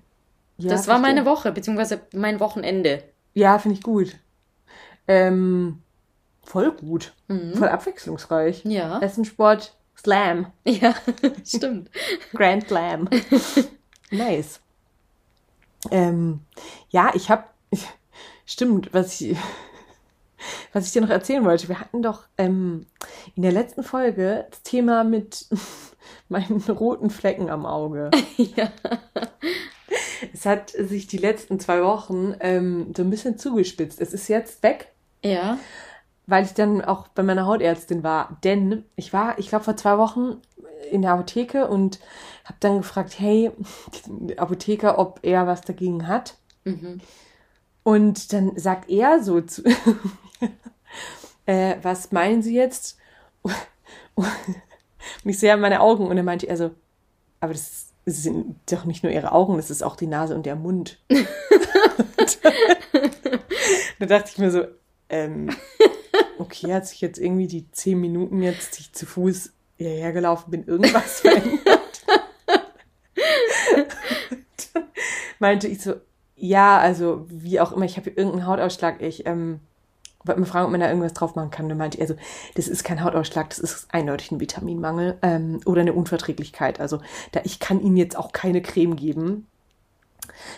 [0.58, 3.02] Ja, das war meine Woche, beziehungsweise mein Wochenende.
[3.34, 4.16] Ja, finde ich gut.
[5.08, 5.82] Ähm,
[6.44, 7.14] voll gut.
[7.28, 7.54] Mhm.
[7.54, 8.64] Voll abwechslungsreich.
[8.64, 9.00] Ja.
[9.00, 10.46] Essen, Sport, Slam.
[10.64, 10.94] Ja,
[11.44, 11.90] stimmt.
[12.34, 13.08] Grand Slam.
[14.10, 14.60] nice.
[15.90, 16.40] Ähm,
[16.90, 17.44] ja, ich habe,
[18.46, 19.36] stimmt, was ich,
[20.72, 21.68] was ich dir noch erzählen wollte.
[21.68, 22.86] Wir hatten doch ähm,
[23.34, 25.46] in der letzten Folge das Thema mit
[26.28, 28.10] meinen roten Flecken am Auge.
[28.36, 28.70] Ja.
[30.32, 34.00] Es hat sich die letzten zwei Wochen ähm, so ein bisschen zugespitzt.
[34.00, 34.88] Es ist jetzt weg.
[35.24, 35.58] Ja.
[36.26, 38.38] weil ich dann auch bei meiner Hautärztin war.
[38.42, 40.40] Denn ich war, ich glaube, vor zwei Wochen
[40.90, 42.00] in der Apotheke und
[42.44, 43.50] habe dann gefragt, hey,
[44.36, 46.36] Apotheker, ob er was dagegen hat.
[46.64, 47.00] Mhm.
[47.82, 49.62] Und dann sagt er so zu,
[51.46, 52.98] äh, was meinen Sie jetzt?
[54.14, 56.70] Und ich sehe an meine Augen und dann meinte er so,
[57.40, 60.54] aber das sind doch nicht nur Ihre Augen, das ist auch die Nase und der
[60.54, 60.98] Mund.
[63.98, 64.64] da dachte ich mir so,
[65.08, 65.50] ähm,
[66.38, 69.52] okay, hat sich jetzt irgendwie die zehn Minuten jetzt, die ich zu Fuß
[69.90, 72.02] hierher gelaufen bin, irgendwas verändert?
[75.38, 75.94] Meinte ich so,
[76.36, 79.60] ja, also wie auch immer, ich habe irgendeinen Hautausschlag, ich ähm,
[80.24, 81.66] wollte mal fragen, ob man da irgendwas drauf machen kann.
[81.66, 82.14] Und dann meinte er so,
[82.54, 86.80] das ist kein Hautausschlag, das ist eindeutig ein Vitaminmangel ähm, oder eine Unverträglichkeit.
[86.80, 87.00] Also
[87.32, 89.46] da ich kann Ihnen jetzt auch keine Creme geben.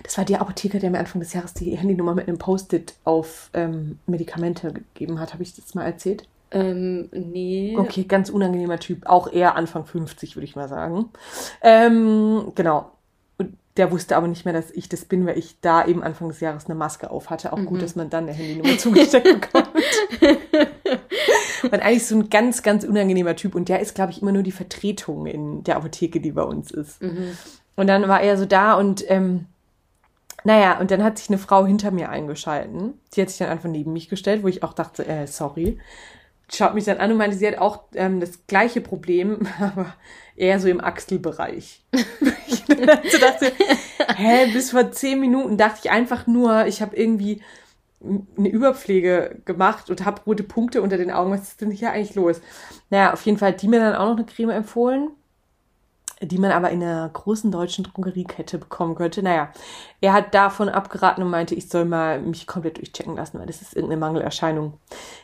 [0.03, 3.51] Das war der Apotheker, der mir Anfang des Jahres die Handynummer mit einem Post-it auf
[3.55, 5.33] ähm, Medikamente gegeben hat.
[5.33, 6.27] Habe ich das mal erzählt?
[6.55, 7.77] Ähm, nee.
[7.79, 9.07] Okay, ganz unangenehmer Typ.
[9.07, 11.11] Auch eher Anfang 50, würde ich mal sagen.
[11.63, 12.93] Ähm, genau.
[13.37, 16.29] Und der wusste aber nicht mehr, dass ich das bin, weil ich da eben Anfang
[16.29, 17.53] des Jahres eine Maske auf hatte.
[17.53, 19.69] Auch gut, dass man dann eine Handynummer zugesteckt bekommt.
[21.63, 23.55] Und eigentlich so ein ganz, ganz unangenehmer Typ.
[23.55, 26.71] Und der ist, glaube ich, immer nur die Vertretung in der Apotheke, die bei uns
[26.71, 27.01] ist.
[27.77, 29.47] Und dann war er so da und ähm,
[30.45, 33.01] naja, und dann hat sich eine Frau hinter mir eingeschalten.
[33.15, 35.79] Die hat sich dann einfach neben mich gestellt, wo ich auch dachte, äh, sorry.
[36.53, 39.95] Schaut mich dann an und meinte, sie hat auch ähm, das gleiche Problem, aber
[40.37, 41.83] eher so im Achselbereich.
[41.93, 43.53] ich dachte,
[44.17, 47.41] hä, bis vor zehn Minuten dachte ich einfach nur, ich habe irgendwie
[48.37, 51.31] eine Überpflege gemacht und habe rote Punkte unter den Augen.
[51.31, 52.41] Was ist denn hier eigentlich los?
[52.91, 55.11] Naja, auf jeden Fall hat die mir dann auch noch eine Creme empfohlen
[56.27, 59.23] die man aber in einer großen deutschen Drogeriekette bekommen könnte.
[59.23, 59.51] Naja,
[60.01, 63.63] er hat davon abgeraten und meinte, ich soll mal mich komplett durchchecken lassen, weil das
[63.63, 64.75] ist irgendeine Mangelerscheinung.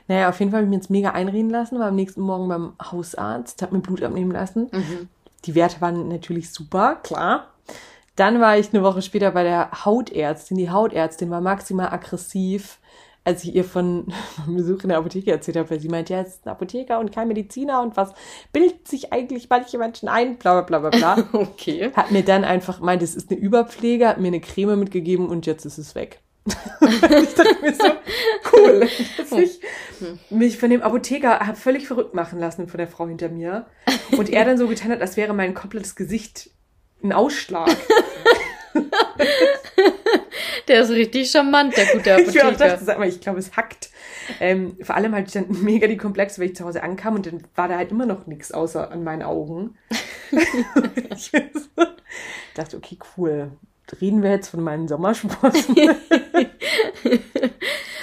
[0.09, 2.49] Naja, auf jeden Fall habe ich mir jetzt mega einreden lassen, war am nächsten Morgen
[2.49, 4.71] beim Hausarzt, habe mir Blut abnehmen lassen.
[5.45, 7.47] Die Werte waren natürlich super, klar.
[8.17, 10.59] Dann war ich eine Woche später bei der Hautärztin.
[10.59, 12.79] Die Hautärztin war maximal aggressiv,
[13.25, 14.13] als ich ihr von
[14.47, 17.13] Besuch in der Apotheke erzählt habe, weil sie meinte, ja, es ist ein Apotheker und
[17.13, 18.13] kein Mediziner und was
[18.53, 21.29] bildet sich eigentlich manche Menschen ein, bla bla bla bla bla.
[21.41, 21.91] Okay.
[21.95, 25.47] Hat mir dann einfach meint, es ist eine Überpflege, hat mir eine Creme mitgegeben und
[25.47, 26.21] jetzt ist es weg.
[26.47, 27.93] ich dachte mir so,
[28.53, 29.61] cool, dass ich
[30.31, 33.67] mich von dem Apotheker habe völlig verrückt machen lassen von der Frau hinter mir.
[34.17, 36.51] Und er dann so getan hat, als wäre mein komplettes Gesicht
[37.03, 37.77] ein Ausschlag.
[40.69, 42.75] Der ist richtig charmant, der gute Apotheker.
[42.75, 43.91] Ich, sag mal, ich glaube, es hackt.
[44.39, 47.27] Ähm, vor allem hatte ich dann mega die Komplexe, weil ich zu Hause ankam und
[47.27, 49.77] dann war da halt immer noch nichts außer an meinen Augen.
[50.31, 51.33] ich
[52.55, 53.51] dachte, okay, cool.
[54.01, 55.75] Reden wir jetzt von meinen Sommersprossen?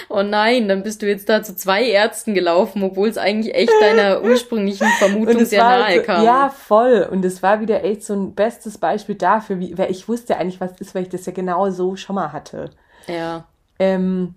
[0.09, 3.71] oh nein, dann bist du jetzt da zu zwei Ärzten gelaufen, obwohl es eigentlich echt
[3.81, 6.23] deiner ursprünglichen Vermutung sehr nahe kam.
[6.23, 7.07] Ja, voll.
[7.09, 10.61] Und es war wieder echt so ein bestes Beispiel dafür, wie, weil ich wusste eigentlich,
[10.61, 12.71] was ist, weil ich das ja genau so schon mal hatte.
[13.07, 13.45] Ja.
[13.79, 14.35] Ähm,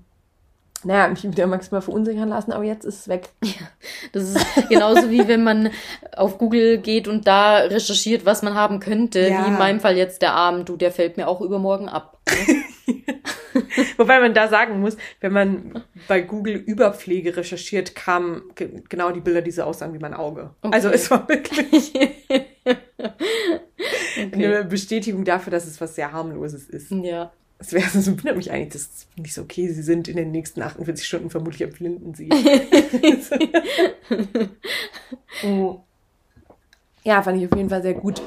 [0.85, 3.29] naja, mich wieder maximal verunsichern lassen, aber jetzt ist es weg.
[3.45, 3.67] Ja,
[4.13, 5.71] das ist genauso wie wenn man
[6.17, 9.45] auf Google geht und da recherchiert, was man haben könnte, ja.
[9.45, 12.21] wie in meinem Fall jetzt der Arm, du, der fällt mir auch übermorgen ab.
[13.97, 18.43] Wobei man da sagen muss, wenn man bei Google Überpflege recherchiert, kamen
[18.89, 20.51] genau die Bilder, die so aussahen wie mein Auge.
[20.63, 20.75] Okay.
[20.75, 21.93] Also es war wirklich
[22.65, 24.33] okay.
[24.33, 26.91] eine Bestätigung dafür, dass es was sehr harmloses ist.
[26.91, 27.33] Ja.
[27.61, 30.33] Es wäre so wundert mich eigentlich, das finde ich so okay, sie sind in den
[30.33, 32.31] nächsten 48 Stunden vermutlich am Flinden sie.
[35.45, 35.81] oh.
[37.05, 38.21] Ja, fand ich auf jeden Fall sehr gut.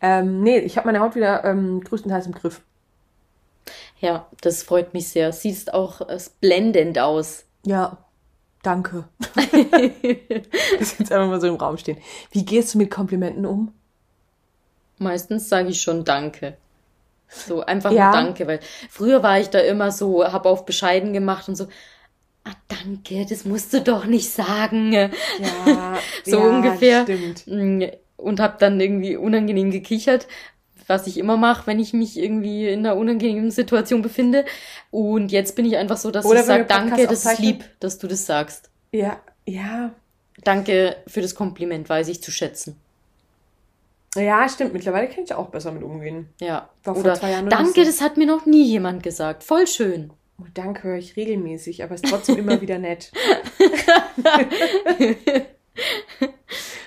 [0.00, 2.60] Ähm, nee, ich habe meine Haut wieder ähm, größtenteils im Griff.
[4.00, 5.32] Ja, das freut mich sehr.
[5.32, 7.44] Siehst auch äh, blendend aus.
[7.64, 7.98] Ja,
[8.62, 9.04] danke.
[10.78, 11.98] das jetzt einfach mal so im Raum stehen.
[12.32, 13.72] Wie gehst du mit Komplimenten um?
[14.98, 16.56] Meistens sage ich schon Danke.
[17.34, 18.10] So einfach ja.
[18.10, 21.66] nur Danke, weil früher war ich da immer so, habe auf bescheiden gemacht und so,
[22.44, 24.92] ah, danke, das musst du doch nicht sagen.
[24.92, 25.10] Ja,
[26.24, 27.02] so ja, ungefähr.
[27.02, 27.46] Stimmt.
[27.46, 27.84] Mm,
[28.16, 30.28] und habe dann irgendwie unangenehm gekichert,
[30.86, 34.44] was ich immer mache, wenn ich mich irgendwie in einer unangenehmen Situation befinde.
[34.90, 37.98] Und jetzt bin ich einfach so, dass Oder ich sage, danke, das ist lieb, dass
[37.98, 38.70] du das sagst.
[38.92, 39.92] Ja, ja.
[40.44, 42.76] Danke für das Kompliment, weiß ich zu schätzen.
[44.16, 44.72] Ja, stimmt.
[44.72, 46.28] Mittlerweile kann ich auch besser mit umgehen.
[46.40, 46.68] Ja.
[46.84, 49.42] War Oder danke, das hat mir noch nie jemand gesagt.
[49.42, 50.12] Voll schön.
[50.40, 53.12] Oh, danke höre ich regelmäßig, aber ist trotzdem immer wieder nett.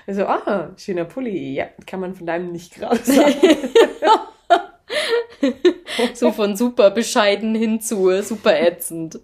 [0.07, 1.53] also, ah, schöner Pulli.
[1.53, 3.35] Ja, kann man von deinem nicht gerade sagen.
[6.13, 9.19] so von super bescheiden hin zu super ätzend.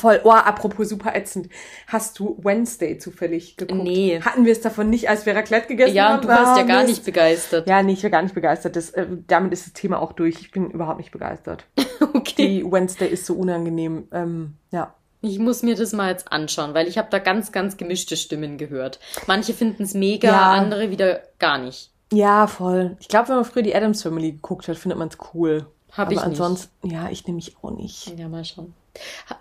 [0.00, 0.20] Voll.
[0.24, 1.50] Oh, apropos super ätzend.
[1.86, 3.82] Hast du Wednesday zufällig geguckt?
[3.82, 4.20] Nee.
[4.24, 6.14] Hatten wir es davon nicht, als wir Raclette gegessen ja, haben?
[6.14, 7.68] Ja, du warst ja gar nicht begeistert.
[7.68, 8.76] Ja, nee, ich war gar nicht begeistert.
[8.76, 10.40] Das, äh, damit ist das Thema auch durch.
[10.40, 11.66] Ich bin überhaupt nicht begeistert.
[12.14, 12.62] okay.
[12.62, 14.08] Die Wednesday ist so unangenehm.
[14.12, 14.94] Ähm, ja.
[15.20, 18.56] Ich muss mir das mal jetzt anschauen, weil ich habe da ganz, ganz gemischte Stimmen
[18.56, 19.00] gehört.
[19.26, 20.50] Manche finden es mega, ja.
[20.52, 21.90] andere wieder gar nicht.
[22.10, 22.96] Ja, voll.
[23.00, 25.66] Ich glaube, wenn man früher die Adams Family geguckt hat, findet man es cool.
[25.92, 26.94] Hab ich ansonsten, nicht.
[26.94, 28.18] ja, ich nehme mich auch nicht.
[28.18, 28.74] Ja, mal schauen.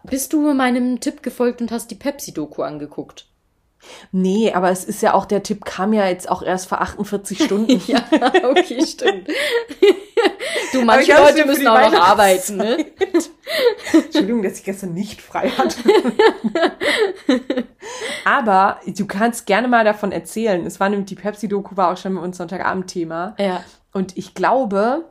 [0.03, 3.29] Bist du meinem Tipp gefolgt und hast die Pepsi-Doku angeguckt?
[4.11, 7.43] Nee, aber es ist ja auch, der Tipp kam ja jetzt auch erst vor 48
[7.43, 7.81] Stunden.
[7.87, 8.03] ja,
[8.43, 9.29] okay, stimmt.
[10.73, 12.77] du, manche Leute müssen auch noch arbeiten, ne?
[13.93, 15.79] Entschuldigung, dass ich gestern nicht frei hatte.
[18.25, 20.65] aber du kannst gerne mal davon erzählen.
[20.65, 23.35] Es war nämlich, die Pepsi-Doku war auch schon mit uns Sonntagabend-Thema.
[23.39, 23.63] Ja.
[23.93, 25.05] Und ich glaube,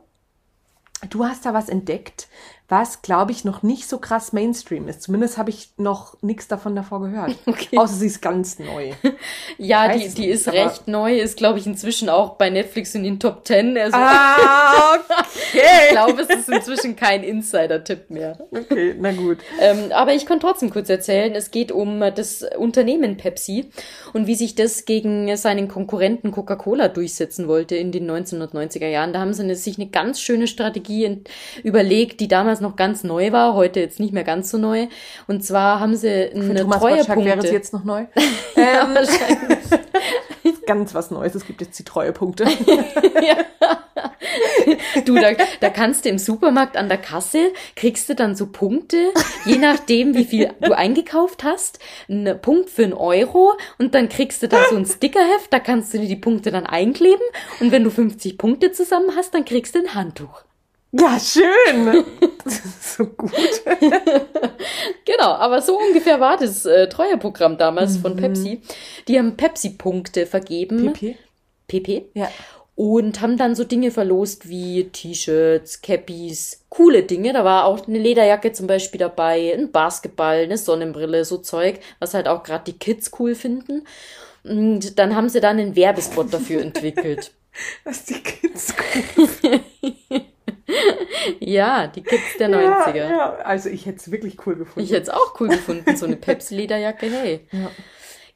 [1.09, 2.27] du hast da was entdeckt,
[2.69, 5.01] was, glaube ich, noch nicht so krass Mainstream ist.
[5.01, 7.35] Zumindest habe ich noch nichts davon davor gehört.
[7.49, 7.77] Okay.
[7.77, 8.91] Außer sie ist ganz neu.
[9.57, 13.19] ja, die, die ist recht neu, ist, glaube ich, inzwischen auch bei Netflix in den
[13.19, 13.75] Top Ten.
[13.75, 15.61] Also ah, okay.
[15.85, 18.37] ich glaube, es ist inzwischen kein Insider-Tipp mehr.
[18.51, 19.39] Okay, na gut.
[19.59, 23.71] Ähm, aber ich kann trotzdem kurz erzählen, es geht um das Unternehmen Pepsi
[24.13, 29.11] und wie sich das gegen seinen Konkurrenten Coca-Cola durchsetzen wollte in den 1990er Jahren.
[29.11, 31.23] Da haben sie sich eine ganz schöne Strategie
[31.63, 34.87] überlegt, die damals damals noch ganz neu war, heute jetzt nicht mehr ganz so neu.
[35.27, 37.25] Und zwar haben sie eine Für Thomas Treuepunkte.
[37.25, 38.05] wäre es jetzt noch neu.
[38.55, 39.59] ja, ähm, wahrscheinlich.
[40.65, 41.33] ganz was Neues.
[41.33, 42.43] Es gibt jetzt die Treuepunkte.
[43.21, 43.37] ja.
[45.05, 48.97] Du, da, da kannst du im Supermarkt an der Kasse, kriegst du dann so Punkte,
[49.45, 51.79] je nachdem, wie viel du eingekauft hast.
[52.07, 55.93] Ein Punkt für einen Euro und dann kriegst du da so ein Stickerheft, da kannst
[55.93, 57.25] du dir die Punkte dann einkleben
[57.59, 60.43] und wenn du 50 Punkte zusammen hast, dann kriegst du ein Handtuch.
[60.91, 62.05] Ja, schön.
[62.41, 63.31] Das ist so gut.
[65.05, 68.01] genau, aber so ungefähr war das äh, Treueprogramm damals mhm.
[68.01, 68.61] von Pepsi.
[69.07, 70.93] Die haben Pepsi-Punkte vergeben.
[70.93, 71.15] PP?
[71.67, 72.05] PP.
[72.15, 72.31] Ja.
[72.75, 77.33] Und haben dann so Dinge verlost wie T-Shirts, Cappies, coole Dinge.
[77.33, 82.15] Da war auch eine Lederjacke zum Beispiel dabei, ein Basketball, eine Sonnenbrille, so Zeug, was
[82.15, 83.85] halt auch gerade die Kids cool finden.
[84.43, 87.31] Und dann haben sie dann einen Werbespot dafür entwickelt.
[87.83, 88.73] Was die Kids
[89.17, 90.28] cool finden.
[91.39, 92.95] ja, die Kids der 90er.
[92.95, 93.35] Ja, ja.
[93.43, 94.85] also ich hätte es wirklich cool gefunden.
[94.85, 97.47] Ich hätte es auch cool gefunden, so eine Pepsi-Lederjacke, hey.
[97.51, 97.71] Ja.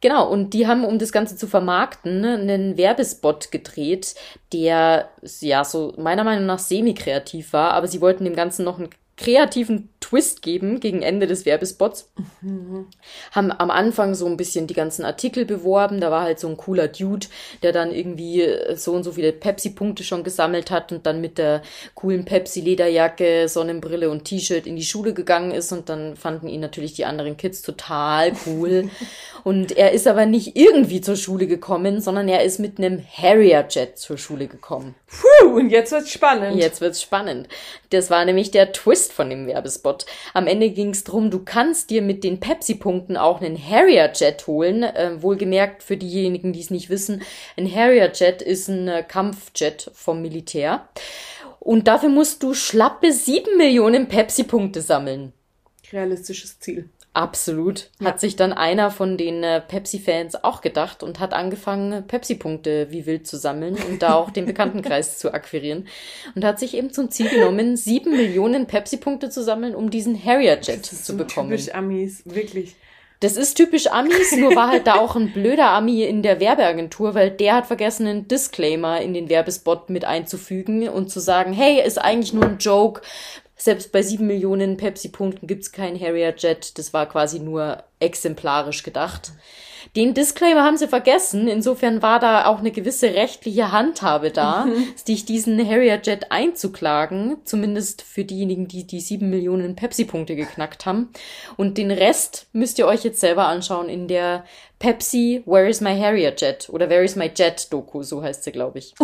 [0.02, 4.15] Genau, und die haben, um das Ganze zu vermarkten, einen Werbespot gedreht,
[4.52, 8.89] der ja so meiner Meinung nach semi-kreativ war, aber sie wollten dem Ganzen noch einen
[9.23, 12.12] kreativen Twist geben gegen Ende des Werbespots.
[12.41, 12.88] Mhm.
[13.31, 16.01] Haben am Anfang so ein bisschen die ganzen Artikel beworben.
[16.01, 17.27] Da war halt so ein cooler Dude,
[17.62, 21.38] der dann irgendwie äh, so und so viele Pepsi-Punkte schon gesammelt hat und dann mit
[21.38, 21.62] der
[21.95, 25.71] coolen Pepsi-Lederjacke, Sonnenbrille und T-Shirt in die Schule gegangen ist.
[25.71, 28.89] Und dann fanden ihn natürlich die anderen Kids total cool.
[29.45, 33.97] und er ist aber nicht irgendwie zur Schule gekommen, sondern er ist mit einem Harrier-Jet
[33.97, 34.95] zur Schule gekommen.
[35.21, 36.58] Puh, und jetzt wird's spannend.
[36.58, 37.47] Jetzt wird's spannend.
[37.91, 40.06] Das war nämlich der Twist von dem Werbespot.
[40.34, 44.84] Am Ende ging's drum, du kannst dir mit den Pepsi-Punkten auch einen Harrier-Jet holen.
[44.84, 47.21] Äh, wohlgemerkt für diejenigen, die es nicht wissen,
[47.58, 50.88] ein Harrier-Jet ist ein äh, Kampfjet vom Militär.
[51.60, 55.34] Und dafür musst du schlappe sieben Millionen Pepsi-Punkte sammeln.
[55.91, 56.89] Realistisches Ziel.
[57.13, 57.89] Absolut.
[57.99, 58.08] Ja.
[58.08, 63.06] Hat sich dann einer von den äh, Pepsi-Fans auch gedacht und hat angefangen, Pepsi-Punkte wie
[63.06, 65.88] wild zu sammeln und da auch den Bekanntenkreis zu akquirieren.
[66.34, 70.86] Und hat sich eben zum Ziel genommen, sieben Millionen Pepsi-Punkte zu sammeln, um diesen Harrier-Jet
[70.86, 71.52] zu so bekommen.
[71.52, 72.76] Typisch Amis, wirklich.
[73.19, 77.13] Das ist typisch Amis, nur war halt da auch ein blöder Ami in der Werbeagentur,
[77.13, 81.82] weil der hat vergessen, einen Disclaimer in den Werbespot mit einzufügen und zu sagen, hey,
[81.86, 83.02] ist eigentlich nur ein Joke,
[83.63, 86.78] selbst bei sieben Millionen Pepsi-Punkten gibt's keinen Harrier-Jet.
[86.78, 89.32] Das war quasi nur exemplarisch gedacht.
[89.95, 91.47] Den Disclaimer haben sie vergessen.
[91.47, 94.86] Insofern war da auch eine gewisse rechtliche Handhabe da, mhm.
[94.95, 97.38] sich diesen Harrier-Jet einzuklagen.
[97.43, 101.10] Zumindest für diejenigen, die die sieben Millionen Pepsi-Punkte geknackt haben.
[101.58, 104.45] Und den Rest müsst ihr euch jetzt selber anschauen in der
[104.80, 106.69] Pepsi Where is my Harrier-Jet?
[106.69, 108.95] Oder Where is my Jet-Doku, so heißt sie, glaube ich.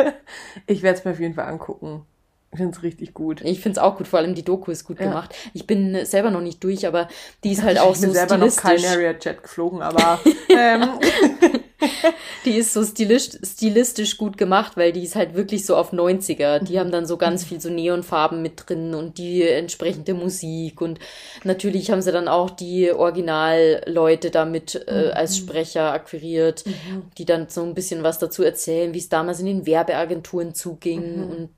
[0.66, 2.06] ich werde es mir auf jeden Fall angucken.
[2.54, 3.40] Ich finde es richtig gut.
[3.40, 5.06] Ich finde es auch gut, vor allem die Doku ist gut ja.
[5.06, 5.34] gemacht.
[5.54, 7.08] Ich bin selber noch nicht durch, aber
[7.42, 8.22] die ist halt ich auch so stilistisch.
[8.22, 10.88] Ich bin selber noch kein Area Jet geflogen, aber ähm,
[12.44, 16.60] die ist so stilistisch gut gemacht, weil die ist halt wirklich so auf 90er.
[16.60, 20.98] Die haben dann so ganz viel so Neonfarben mit drin und die entsprechende Musik und
[21.42, 25.44] natürlich haben sie dann auch die Originalleute damit äh, als mhm.
[25.44, 27.10] Sprecher akquiriert, mhm.
[27.18, 31.16] die dann so ein bisschen was dazu erzählen, wie es damals in den Werbeagenturen zuging
[31.16, 31.30] mhm.
[31.30, 31.48] und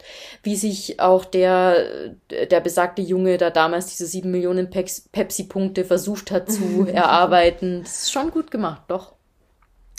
[0.42, 2.10] wie sich auch der,
[2.50, 7.82] der besagte Junge da damals diese sieben Millionen Pepsi-Punkte versucht hat zu erarbeiten.
[7.82, 9.15] Das ist schon gut gemacht, doch.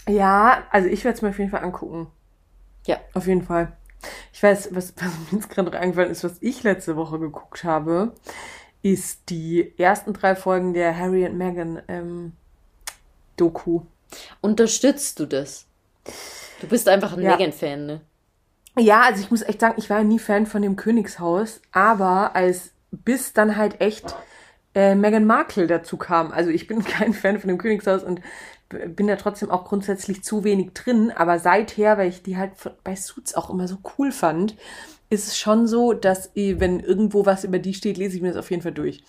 [0.08, 2.08] Ja, also ich werde es mir auf jeden Fall angucken.
[2.86, 2.98] Ja.
[3.14, 3.74] Auf jeden Fall.
[4.32, 7.64] Ich weiß, was, was mir jetzt gerade noch eingefallen ist, was ich letzte Woche geguckt
[7.64, 8.14] habe,
[8.82, 12.34] ist die ersten drei Folgen der Harry und Meghan ähm,
[13.36, 13.82] Doku.
[14.42, 15.66] Unterstützt du das?
[16.62, 17.32] Du bist einfach ein ja.
[17.32, 18.02] Meghan-Fan, ne?
[18.80, 22.72] Ja, also ich muss echt sagen, ich war nie Fan von dem Königshaus, aber als
[22.92, 24.16] bis dann halt echt
[24.76, 26.32] äh, Meghan Markle dazu kam.
[26.32, 28.22] Also ich bin kein Fan von dem Königshaus und
[28.70, 32.52] bin da trotzdem auch grundsätzlich zu wenig drin, aber seither, weil ich die halt
[32.84, 34.56] bei Suits auch immer so cool fand,
[35.10, 38.38] ist es schon so, dass wenn irgendwo was über die steht, lese ich mir das
[38.38, 39.04] auf jeden Fall durch.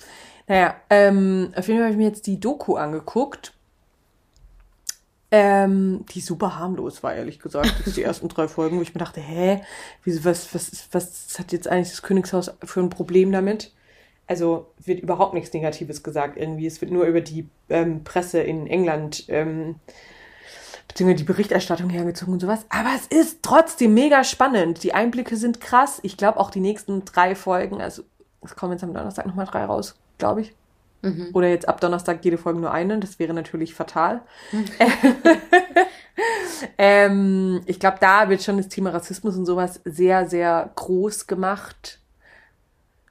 [0.46, 3.52] Naja, ähm, auf jeden Fall habe ich mir jetzt die Doku angeguckt.
[5.30, 7.74] Ähm, die super harmlos war, ehrlich gesagt.
[7.84, 9.60] Das die ersten drei Folgen, wo ich mir dachte, hä,
[10.02, 13.72] wie, was, was, was hat jetzt eigentlich das Königshaus für ein Problem damit?
[14.28, 16.66] Also wird überhaupt nichts Negatives gesagt irgendwie.
[16.66, 19.76] Es wird nur über die ähm, Presse in England ähm,
[20.86, 22.66] beziehungsweise die Berichterstattung hergezogen und sowas.
[22.68, 24.82] Aber es ist trotzdem mega spannend.
[24.82, 25.98] Die Einblicke sind krass.
[26.02, 28.02] Ich glaube auch die nächsten drei Folgen, also
[28.42, 30.54] es kommen jetzt am Donnerstag nochmal drei raus, glaube ich.
[31.02, 31.30] Mhm.
[31.32, 32.98] Oder jetzt ab Donnerstag jede Folge nur eine.
[32.98, 34.22] Das wäre natürlich fatal.
[34.52, 34.64] Mhm.
[36.78, 42.00] ähm, ich glaube, da wird schon das Thema Rassismus und sowas sehr, sehr groß gemacht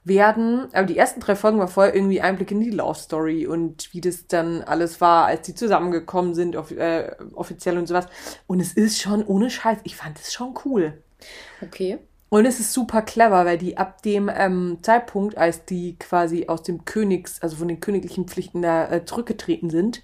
[0.04, 0.68] werden.
[0.72, 4.00] Aber die ersten drei Folgen war voll irgendwie Einblick in die Love Story und wie
[4.00, 8.06] das dann alles war, als die zusammengekommen sind, off äh, offiziell und sowas.
[8.46, 11.02] Und es ist schon ohne Scheiß, ich fand es schon cool.
[11.60, 11.98] Okay.
[12.30, 16.62] Und es ist super clever, weil die ab dem ähm, Zeitpunkt, als die quasi aus
[16.62, 20.02] dem Königs, also von den königlichen Pflichten da äh, zurückgetreten sind,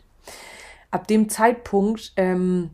[0.90, 2.70] ab dem Zeitpunkt ähm,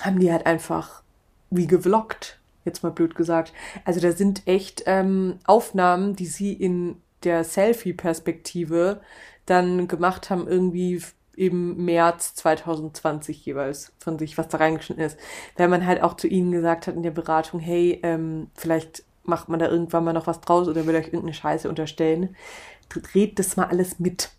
[0.00, 1.02] haben die halt einfach
[1.50, 3.52] wie gevloggt jetzt mal blöd gesagt.
[3.84, 9.00] Also da sind echt ähm, Aufnahmen, die sie in der Selfie-Perspektive
[9.46, 11.02] dann gemacht haben, irgendwie
[11.36, 15.18] im März 2020 jeweils von sich, was da reingeschnitten ist.
[15.56, 19.48] Weil man halt auch zu ihnen gesagt hat in der Beratung, hey, ähm, vielleicht macht
[19.48, 22.36] man da irgendwann mal noch was draus oder will euch irgendeine Scheiße unterstellen.
[22.88, 24.30] Dreht das mal alles mit.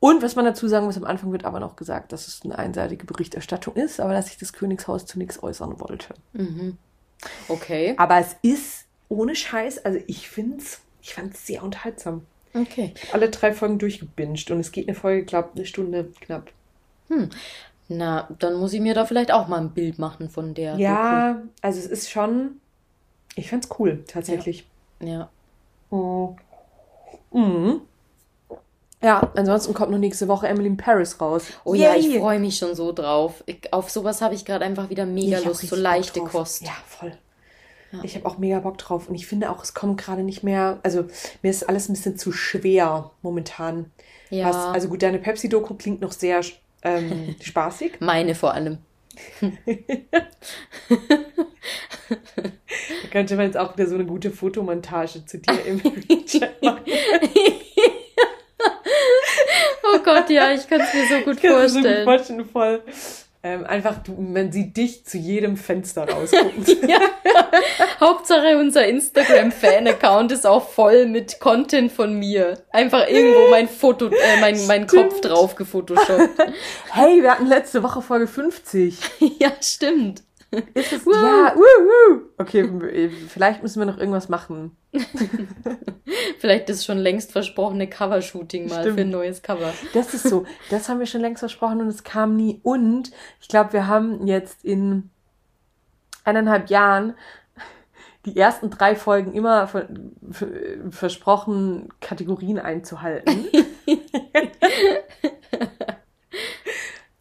[0.00, 2.58] Und was man dazu sagen muss, am Anfang wird aber noch gesagt, dass es eine
[2.58, 6.14] einseitige Berichterstattung ist, aber dass sich das Königshaus zu nichts äußern wollte.
[6.32, 6.78] Mhm.
[7.48, 7.94] Okay.
[7.96, 12.26] Aber es ist ohne Scheiß, also ich find's, ich fand's sehr unterhaltsam.
[12.54, 12.92] Okay.
[12.94, 16.50] Ich habe alle drei Folgen durchgebinged und es geht eine Folge, glaube eine Stunde knapp.
[17.08, 17.30] Hm.
[17.88, 20.76] Na, dann muss ich mir da vielleicht auch mal ein Bild machen von der.
[20.76, 21.48] Ja, Doku.
[21.60, 22.60] also es ist schon,
[23.34, 24.66] ich fand's cool, tatsächlich.
[25.00, 25.08] Ja.
[25.08, 25.30] ja.
[25.90, 26.36] Oh.
[27.32, 27.82] Mhm.
[29.02, 31.46] Ja, ansonsten kommt noch nächste Woche Emily in Paris raus.
[31.64, 31.82] Oh Yay.
[31.82, 33.42] ja, ich freue mich schon so drauf.
[33.46, 36.62] Ich, auf sowas habe ich gerade einfach wieder mega ich Lust, so leichte Kost.
[36.62, 37.12] Ja, voll.
[37.90, 37.98] Ja.
[38.04, 40.78] Ich habe auch mega Bock drauf und ich finde auch, es kommt gerade nicht mehr,
[40.82, 41.04] also
[41.42, 43.90] mir ist alles ein bisschen zu schwer momentan.
[44.30, 44.48] Ja.
[44.48, 46.40] Was, also gut, deine Pepsi-Doku klingt noch sehr
[46.82, 48.00] ähm, spaßig.
[48.00, 48.78] Meine vor allem.
[49.40, 49.48] da
[53.10, 55.82] könnte man jetzt auch wieder so eine gute Fotomontage zu dir im
[56.26, 56.84] Chat machen.
[59.94, 61.82] Oh Gott, ja, ich kann es mir so gut ich vorstellen.
[61.82, 62.82] So gut vorstellen voll.
[63.44, 66.64] Ähm, einfach, du, man sieht dich zu jedem Fenster rausgucken.
[66.88, 67.00] ja.
[67.98, 72.62] Hauptsache unser Instagram-Fan-Account ist auch voll mit Content von mir.
[72.70, 76.38] Einfach irgendwo mein Foto, äh, mein, mein Kopf drauf gefotoshoppt.
[76.92, 78.96] hey, wir hatten letzte Woche Folge 50.
[79.40, 80.22] ja, stimmt.
[80.74, 82.20] Ist es, ja, uh, uh.
[82.38, 84.76] Okay, vielleicht müssen wir noch irgendwas machen.
[86.38, 88.96] vielleicht das schon längst versprochene Covershooting mal Stimmt.
[88.96, 89.72] für ein neues Cover.
[89.94, 90.44] Das ist so.
[90.70, 92.60] Das haben wir schon längst versprochen und es kam nie.
[92.62, 95.10] Und ich glaube, wir haben jetzt in
[96.24, 97.14] eineinhalb Jahren
[98.26, 99.68] die ersten drei Folgen immer
[100.90, 103.46] versprochen, Kategorien einzuhalten.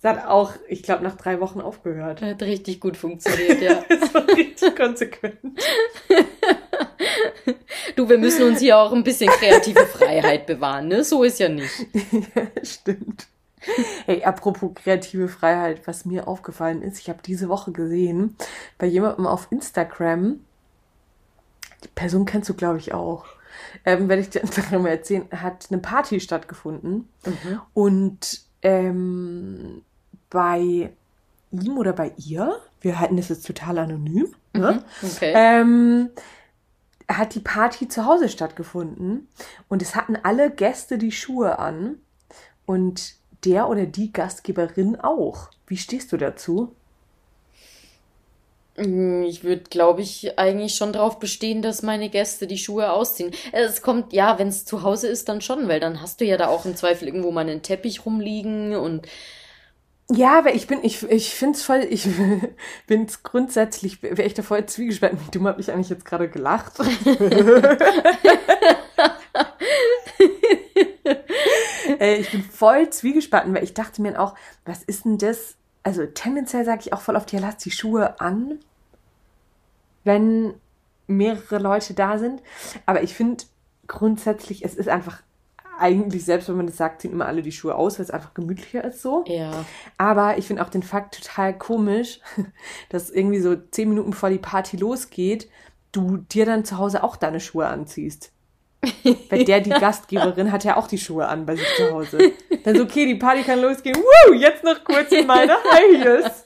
[0.03, 2.23] Es hat auch, ich glaube, nach drei Wochen aufgehört.
[2.23, 3.83] Hat richtig gut funktioniert, ja.
[3.87, 5.37] Es war richtig konsequent.
[7.95, 11.03] du, wir müssen uns hier auch ein bisschen kreative Freiheit bewahren, ne?
[11.03, 11.85] So ist ja nicht.
[11.93, 13.27] ja, stimmt.
[14.07, 18.35] Hey, apropos kreative Freiheit, was mir aufgefallen ist, ich habe diese Woche gesehen,
[18.79, 20.39] bei jemandem auf Instagram,
[21.83, 23.25] die Person kennst du, glaube ich, auch,
[23.85, 24.41] ähm, werde ich dir
[24.79, 27.61] mal erzählen, hat eine Party stattgefunden mhm.
[27.75, 29.83] und ähm,
[30.31, 30.89] bei
[31.51, 34.83] ihm oder bei ihr, wir halten das jetzt total anonym, ne?
[35.01, 35.33] Mhm, okay.
[35.35, 36.09] ähm,
[37.07, 39.27] hat die Party zu Hause stattgefunden
[39.69, 41.97] und es hatten alle Gäste die Schuhe an
[42.65, 45.49] und der oder die Gastgeberin auch.
[45.67, 46.73] Wie stehst du dazu?
[48.77, 53.31] Mm, ich würde, glaube ich, eigentlich schon darauf bestehen, dass meine Gäste die Schuhe ausziehen.
[53.51, 56.37] Es kommt, ja, wenn es zu Hause ist, dann schon, weil dann hast du ja
[56.37, 59.07] da auch im Zweifel irgendwo mal einen Teppich rumliegen und
[60.13, 62.07] ja, aber ich bin, ich, ich finde es voll, ich
[62.87, 65.19] bin es grundsätzlich, wäre ich da voll zwiegespalten.
[65.19, 66.79] Wie dumm habe ich eigentlich jetzt gerade gelacht.
[71.99, 74.35] äh, ich bin voll zwiegespalten, weil ich dachte mir auch,
[74.65, 75.55] was ist denn das?
[75.83, 78.59] Also tendenziell sage ich auch voll oft, ja, lass die Schuhe an,
[80.03, 80.53] wenn
[81.07, 82.41] mehrere Leute da sind.
[82.85, 83.45] Aber ich finde
[83.87, 85.21] grundsätzlich, es ist einfach
[85.81, 88.33] eigentlich, selbst wenn man das sagt, ziehen immer alle die Schuhe aus, weil es einfach
[88.33, 89.23] gemütlicher ist so.
[89.27, 89.65] Ja.
[89.97, 92.19] Aber ich finde auch den Fakt total komisch,
[92.89, 95.49] dass irgendwie so zehn Minuten bevor die Party losgeht,
[95.91, 98.31] du dir dann zu Hause auch deine Schuhe anziehst.
[99.29, 102.33] Weil der, die Gastgeberin, hat ja auch die Schuhe an bei sich zu Hause.
[102.63, 103.95] Dann so, okay, die Party kann losgehen.
[103.95, 106.45] Woo, jetzt noch kurz in meine High Heels.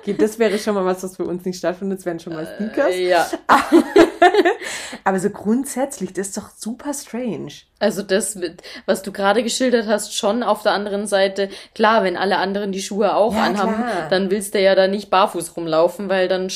[0.00, 2.00] Okay, das wäre schon mal was, was für uns nicht stattfindet.
[2.00, 2.94] Das wären schon mal Sneakers.
[2.94, 3.26] Äh, ja.
[5.04, 7.52] Aber so grundsätzlich, das ist doch super strange.
[7.78, 8.38] Also das,
[8.86, 12.82] was du gerade geschildert hast, schon auf der anderen Seite, klar, wenn alle anderen die
[12.82, 14.08] Schuhe auch ja, anhaben, klar.
[14.10, 16.50] dann willst du ja da nicht barfuß rumlaufen, weil dann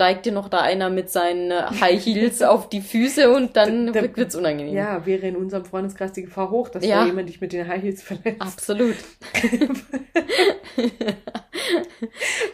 [0.00, 3.92] steigt dir noch da einer mit seinen äh, High Heels auf die Füße und dann
[3.92, 4.74] da, wird's unangenehm.
[4.74, 7.00] Ja, wäre in unserem Freundeskreis die Gefahr hoch, dass ja.
[7.00, 8.40] da jemand dich mit den High Heels verletzt.
[8.40, 8.96] Absolut.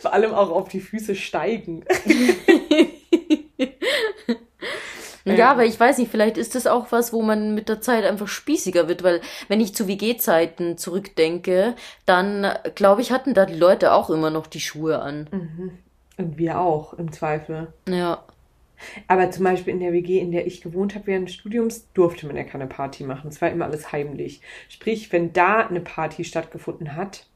[0.00, 1.84] Vor allem auch auf die Füße steigen.
[5.28, 8.04] Ja, aber ich weiß nicht, vielleicht ist das auch was, wo man mit der Zeit
[8.04, 11.74] einfach spießiger wird, weil wenn ich zu WG-Zeiten zurückdenke,
[12.04, 15.28] dann glaube ich, hatten da die Leute auch immer noch die Schuhe an.
[15.32, 15.78] Mhm.
[16.18, 17.72] Und wir auch, im Zweifel.
[17.88, 18.24] Ja.
[19.08, 22.26] Aber zum Beispiel in der WG, in der ich gewohnt habe während des Studiums, durfte
[22.26, 23.28] man ja keine Party machen.
[23.28, 24.40] Es war immer alles heimlich.
[24.68, 27.26] Sprich, wenn da eine Party stattgefunden hat,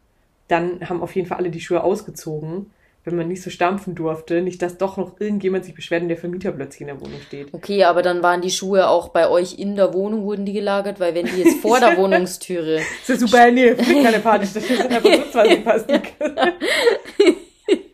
[0.48, 2.70] dann haben auf jeden Fall alle die Schuhe ausgezogen,
[3.04, 4.42] wenn man nicht so stampfen durfte.
[4.42, 7.54] Nicht, dass doch noch irgendjemand sich beschwert und der Vermieter plötzlich in der Wohnung steht.
[7.54, 11.00] Okay, aber dann waren die Schuhe auch bei euch in der Wohnung, wurden die gelagert,
[11.00, 12.80] weil wenn die jetzt vor der Wohnungstüre.
[13.06, 15.78] das ist super, nee, keine Party, das sind einfach so 20 Paar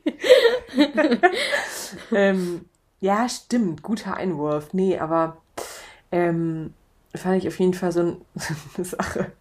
[2.12, 2.64] ähm,
[3.00, 4.72] ja, stimmt, guter Einwurf.
[4.72, 5.38] Nee, aber
[6.12, 6.72] ähm,
[7.14, 9.32] fand ich auf jeden Fall so, ein, so eine Sache.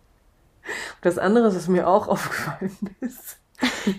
[1.01, 3.38] das andere, was mir auch aufgefallen ist,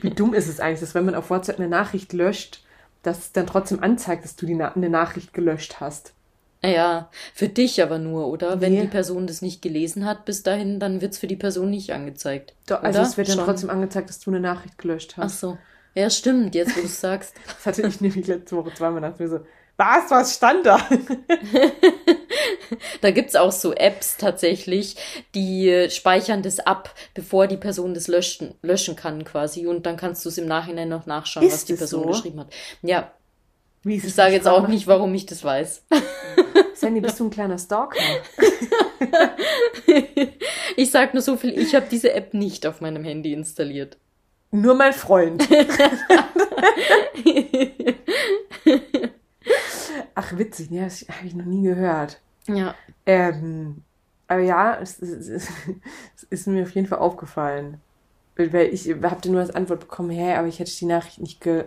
[0.03, 2.63] wie dumm ist es eigentlich, dass wenn man auf WhatsApp eine Nachricht löscht,
[3.03, 6.13] dass es dann trotzdem anzeigt, dass du die Na eine Nachricht gelöscht hast.
[6.65, 8.61] Ja, für dich aber nur, oder?
[8.61, 8.81] Wenn Nee.
[8.83, 12.55] die Person das nicht gelesen hat bis dahin, dann wird's für die Person nicht angezeigt.
[12.67, 13.09] Doch, also oder?
[13.09, 13.45] es wird dann Schon.
[13.45, 15.41] trotzdem angezeigt, dass du eine Nachricht gelöscht Ach hast.
[15.41, 15.59] so.
[15.97, 17.35] Ja, stimmt, jetzt wo du sagst.
[17.47, 19.41] Das hatte ich nämlich letzte Woche zweimal dachte mir so,
[19.79, 20.79] was, was stand da?
[23.01, 24.97] Da gibt's auch so Apps tatsächlich,
[25.35, 29.67] die äh, speichern das ab, bevor die Person das löschen, löschen kann quasi.
[29.67, 32.09] Und dann kannst du es im Nachhinein noch nachschauen, Ist was die Person so?
[32.09, 32.53] geschrieben hat.
[32.83, 33.13] Ja,
[33.85, 35.85] Wie ist ich sage jetzt auch nicht, warum ich das weiß.
[36.75, 38.01] Sandy, bist du ein kleiner Stalker?
[40.77, 43.97] Ich sag nur so viel, ich habe diese App nicht auf meinem Handy installiert.
[44.51, 45.47] Nur mein Freund.
[50.15, 50.85] Ach, witzig, ne?
[50.85, 52.21] Das habe ich noch nie gehört.
[52.47, 52.75] Ja.
[53.05, 53.83] Ähm,
[54.29, 55.49] aber ja, es, es, es,
[56.15, 57.81] es ist mir auf jeden Fall aufgefallen.
[58.37, 61.65] Weil ich habe nur als Antwort bekommen, hey, aber ich hätte die Nachricht nicht ge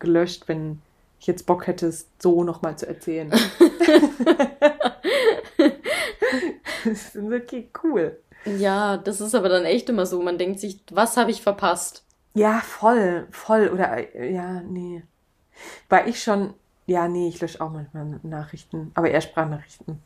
[0.00, 0.82] gelöscht, wenn
[1.18, 3.30] ich jetzt Bock hätte, es so nochmal zu erzählen.
[3.30, 3.40] das
[6.84, 8.18] ist okay, cool.
[8.44, 10.20] Ja, das ist aber dann echt immer so.
[10.20, 12.04] Man denkt sich, was habe ich verpasst?
[12.34, 13.68] Ja, voll, voll.
[13.68, 15.02] Oder, äh, ja, nee.
[15.88, 16.54] Weil ich schon,
[16.86, 20.02] ja, nee, ich lösche auch manchmal Nachrichten, aber eher Sprachnachrichten.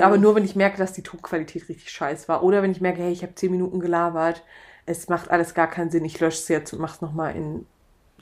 [0.00, 2.42] Aber nur, wenn ich merke, dass die Tonqualität richtig scheiß war.
[2.42, 4.44] Oder wenn ich merke, hey, ich habe zehn Minuten gelabert,
[4.86, 7.66] es macht alles gar keinen Sinn, ich lösche es jetzt und mach's nochmal in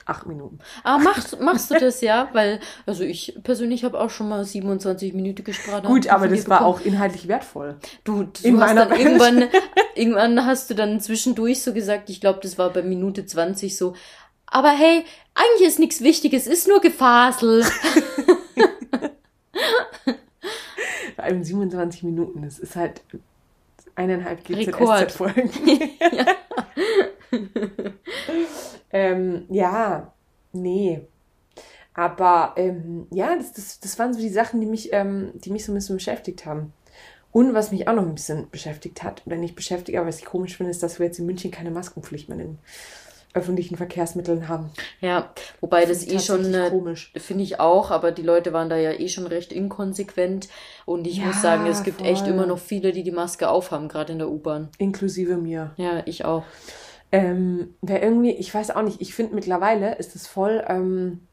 [0.08, 0.58] acht Minuten.
[0.84, 2.28] Ah, machst, machst du das ja?
[2.32, 5.86] Weil, also ich persönlich habe auch schon mal 27 Minuten gesprochen.
[5.86, 7.76] Gut, aber das war auch inhaltlich wertvoll.
[8.04, 9.00] Du, du in hast dann Welt.
[9.00, 9.48] irgendwann,
[9.94, 13.94] irgendwann hast du dann zwischendurch so gesagt, ich glaube, das war bei Minute 20 so,
[14.46, 15.04] aber hey,
[15.34, 17.64] eigentlich ist nichts Wichtiges, ist nur Gefasel.
[21.14, 23.02] Vor allem 27 Minuten, das ist halt
[23.94, 24.44] eineinhalb.
[24.44, 25.50] GZSZ-Folgen.
[28.92, 30.12] ähm, ja,
[30.52, 31.00] nee.
[31.94, 35.64] Aber ähm, ja, das, das, das waren so die Sachen, die mich, ähm, die mich
[35.64, 36.72] so ein bisschen beschäftigt haben.
[37.32, 40.24] Und was mich auch noch ein bisschen beschäftigt hat, oder nicht beschäftigt, aber was ich
[40.24, 42.58] komisch finde, ist, dass wir jetzt in München keine Maskenpflicht mehr in
[43.34, 44.70] öffentlichen Verkehrsmitteln haben.
[45.00, 47.12] Ja, wobei das Finde eh schon, komisch.
[47.16, 50.48] finde ich auch, aber die Leute waren da ja eh schon recht inkonsequent.
[50.86, 52.30] Und ich Ja, muss sagen, es gibt echt voll.
[52.30, 54.70] immer noch viele, die die Maske aufhaben, gerade in der U-Bahn.
[54.78, 55.72] Inklusive mir.
[55.76, 56.44] Ja, ich auch.
[57.10, 61.26] Ähm, wer irgendwie, ich weiß auch nicht, ich finde mittlerweile ist es voll, ähm,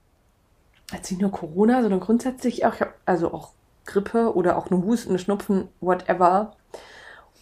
[0.93, 3.51] jetzt nicht nur Corona, sondern grundsätzlich auch, also auch
[3.85, 6.55] Grippe oder auch eine Husten, Schnupfen, whatever.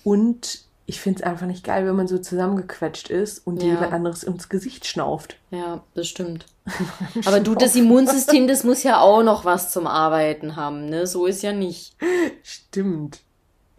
[0.03, 3.69] Und ich finde es einfach nicht geil, wenn man so zusammengequetscht ist und Ja.
[3.69, 5.37] jemand anderes ins Gesicht schnauft.
[5.51, 6.45] Ja, das stimmt.
[7.25, 11.07] Aber du, das Immunsystem, das muss ja auch noch was zum Arbeiten haben, ne?
[11.07, 11.95] So ist ja nicht.
[12.41, 13.21] Stimmt.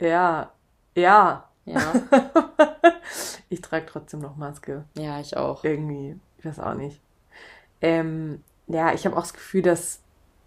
[0.00, 0.52] Ja.
[0.94, 1.48] Ja.
[1.67, 1.95] Ja,
[3.49, 4.85] ich trage trotzdem noch Maske.
[4.99, 5.65] ja, ich auch.
[5.65, 7.01] irgendwie, ich weiß auch nicht.
[7.81, 10.01] Ähm, ja, ich habe auch das Gefühl, dass,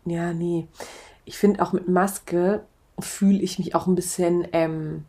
[0.06, 0.68] ja, nee,
[1.26, 2.64] ich finde auch mit Maske
[3.00, 5.06] fühle ich mich auch ein bisschen ähm,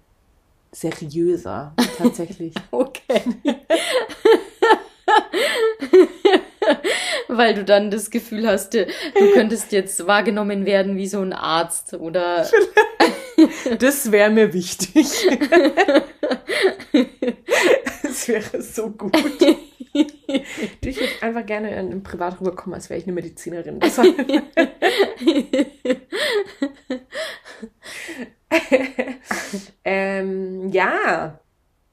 [0.72, 2.54] seriöser, tatsächlich.
[2.70, 3.22] Okay.
[7.28, 8.86] Weil du dann das Gefühl hast, du
[9.32, 12.46] könntest jetzt wahrgenommen werden wie so ein Arzt oder
[13.78, 15.06] Das wäre mir wichtig.
[18.02, 19.16] Das wäre so gut.
[20.80, 23.80] Ich würde einfach gerne in, in privat rüberkommen, als wäre ich eine Medizinerin.
[23.80, 23.98] Das
[29.84, 31.40] ähm, ja,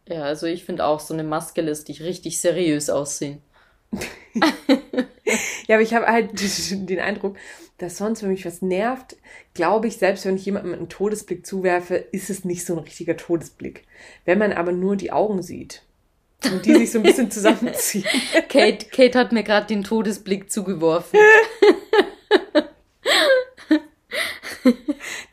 [0.08, 3.42] Ja, also ich finde auch, so eine Maske lässt dich richtig seriös aussehen.
[5.68, 6.32] Ja, aber ich habe halt
[6.90, 7.38] den Eindruck,
[7.78, 9.18] dass sonst, wenn mich was nervt,
[9.54, 13.18] glaube ich, selbst wenn ich jemandem einen Todesblick zuwerfe, ist es nicht so ein richtiger
[13.18, 13.84] Todesblick.
[14.24, 15.82] Wenn man aber nur die Augen sieht
[16.52, 18.06] und die sich so ein bisschen zusammenziehen.
[18.50, 21.20] Kate, Kate hat mir gerade den Todesblick zugeworfen.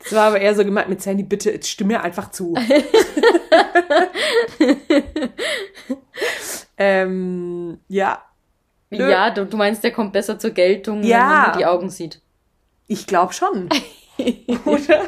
[0.03, 2.55] Das war aber eher so gemeint mit Sandy, bitte, jetzt stimm mir einfach zu.
[6.77, 8.21] ähm, ja.
[8.91, 11.27] Ja, du, du meinst, der kommt besser zur Geltung, wenn Ja.
[11.27, 12.21] man nur die Augen sieht.
[12.87, 13.69] Ich glaube schon.
[14.65, 15.05] Oder?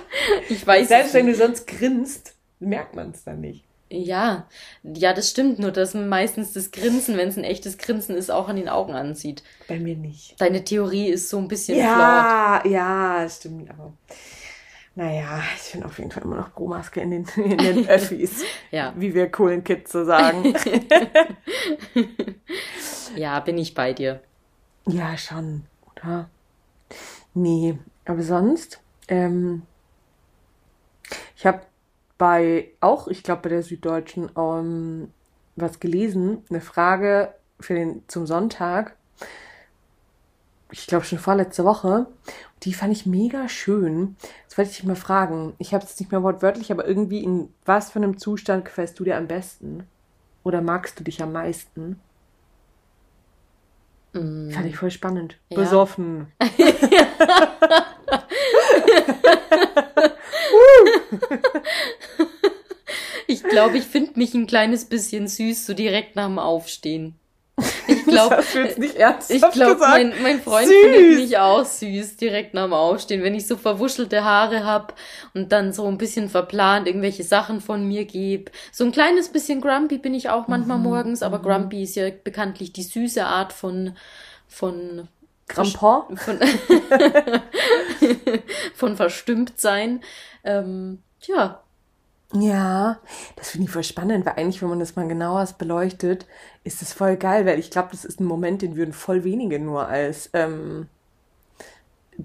[0.49, 3.63] Ich weiß Selbst wenn du sonst grinst, merkt man es dann nicht.
[3.91, 4.47] Ja,
[4.83, 8.31] ja, das stimmt, nur dass man meistens das Grinsen, wenn es ein echtes Grinsen ist,
[8.31, 9.43] auch an den Augen ansieht.
[9.67, 10.41] Bei mir nicht.
[10.41, 11.85] Deine Theorie ist so ein bisschen flawed.
[11.87, 13.93] Ja, ja, stimmt, aber
[14.95, 18.43] naja, ich bin auf jeden Fall immer noch pro Maske in den, in den Öffis,
[18.71, 18.91] Ja.
[18.97, 20.55] wie wir coolen Kids so sagen.
[23.15, 24.21] Ja, bin ich bei dir.
[24.87, 26.29] ja, schon, oder?
[27.35, 28.79] Nee, aber sonst,
[29.09, 29.63] ähm,
[31.35, 31.61] ich habe
[32.17, 35.11] bei, auch, ich glaube bei der Süddeutschen, ähm,
[35.57, 38.95] was gelesen, eine Frage für den, zum Sonntag.
[40.71, 42.07] ich glaube schon vorletzte Woche.
[42.63, 44.15] Die fand ich mega schön.
[44.47, 45.53] Das wollte ich dich mal fragen.
[45.59, 49.03] Ich habe es nicht mehr wortwörtlich, aber irgendwie in was für einem Zustand gefällst du
[49.03, 49.87] dir am besten?
[50.43, 51.99] Oder magst du dich am meisten?
[54.15, 54.49] Mm.
[54.49, 55.37] Fand ich voll spannend.
[55.49, 55.57] Ja.
[55.57, 56.27] Besoffen.
[63.27, 67.15] ich glaube, ich finde mich ein kleines bisschen süß, so direkt nach dem Aufstehen.
[68.05, 68.43] Ich glaube,
[69.29, 70.75] ich glaube, mein, mein Freund süß.
[70.81, 74.95] findet mich auch süß direkt nach dem Aufstehen, wenn ich so verwuschelte Haare hab
[75.33, 78.51] und dann so ein bisschen verplant irgendwelche Sachen von mir gebe.
[78.71, 80.83] So ein kleines bisschen grumpy bin ich auch manchmal mhm.
[80.83, 81.43] morgens, aber mhm.
[81.43, 83.95] grumpy ist ja bekanntlich die süße Art von
[84.47, 85.07] von
[85.47, 86.07] Grandpa?
[86.15, 86.39] Von,
[88.73, 90.01] von verstimmt sein.
[90.43, 91.64] Ähm, ja.
[92.33, 92.99] Ja,
[93.35, 96.25] das finde ich voll spannend, weil eigentlich, wenn man das mal genauer beleuchtet,
[96.63, 99.59] ist es voll geil, weil ich glaube, das ist ein Moment, den würden voll wenige
[99.59, 100.87] nur als ähm,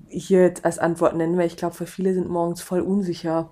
[0.09, 3.51] hier jetzt als Antwort nennen, weil ich glaube, für viele sind morgens voll unsicher.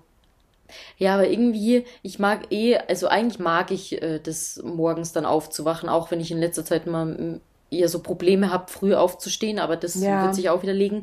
[0.99, 5.89] Ja, aber irgendwie, ich mag eh, also eigentlich mag ich äh, das morgens dann aufzuwachen,
[5.89, 7.41] auch wenn ich in letzter Zeit mal
[7.71, 10.25] eher so Probleme habe, früh aufzustehen, aber das ja.
[10.25, 11.03] wird sich auch wieder legen.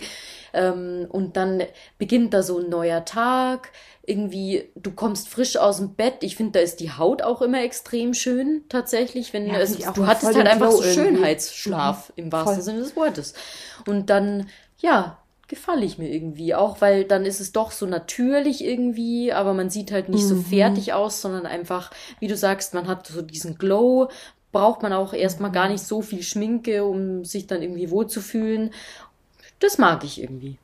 [0.54, 1.64] Ähm, und dann
[1.98, 3.72] beginnt da so ein neuer Tag.
[4.08, 6.18] Irgendwie, du kommst frisch aus dem Bett.
[6.22, 9.34] Ich finde, da ist die Haut auch immer extrem schön, tatsächlich.
[9.34, 12.26] Wenn ja, es, du hattest halt einfach so Schönheitsschlaf mhm.
[12.26, 12.64] im wahrsten voll.
[12.64, 13.34] Sinne des Wortes.
[13.88, 14.48] Und dann,
[14.80, 19.54] ja, gefalle ich mir irgendwie auch, weil dann ist es doch so natürlich irgendwie, aber
[19.54, 20.30] man sieht halt nicht mhm.
[20.30, 24.10] so fertig aus, sondern einfach, wie du sagst, man hat so diesen Glow,
[24.56, 28.72] braucht man auch erstmal gar nicht so viel Schminke, um sich dann irgendwie wohlzufühlen.
[29.60, 30.58] Das mag ich irgendwie.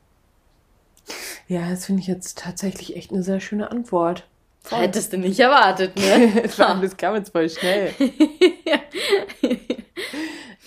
[1.46, 4.26] Ja, das finde ich jetzt tatsächlich echt eine sehr schöne Antwort.
[4.62, 4.78] Voll.
[4.78, 6.48] Hättest du nicht erwartet, ne?
[6.80, 7.92] das kam jetzt voll schnell.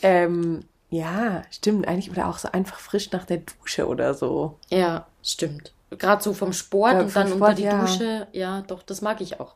[0.03, 1.87] ähm, ja, stimmt.
[1.87, 4.59] Eigentlich oder auch so einfach frisch nach der Dusche oder so.
[4.69, 5.73] Ja, stimmt.
[5.89, 7.81] Gerade so vom Sport ja, und dann Sport, unter die ja.
[7.81, 8.27] Dusche.
[8.33, 9.55] Ja, doch, das mag ich auch.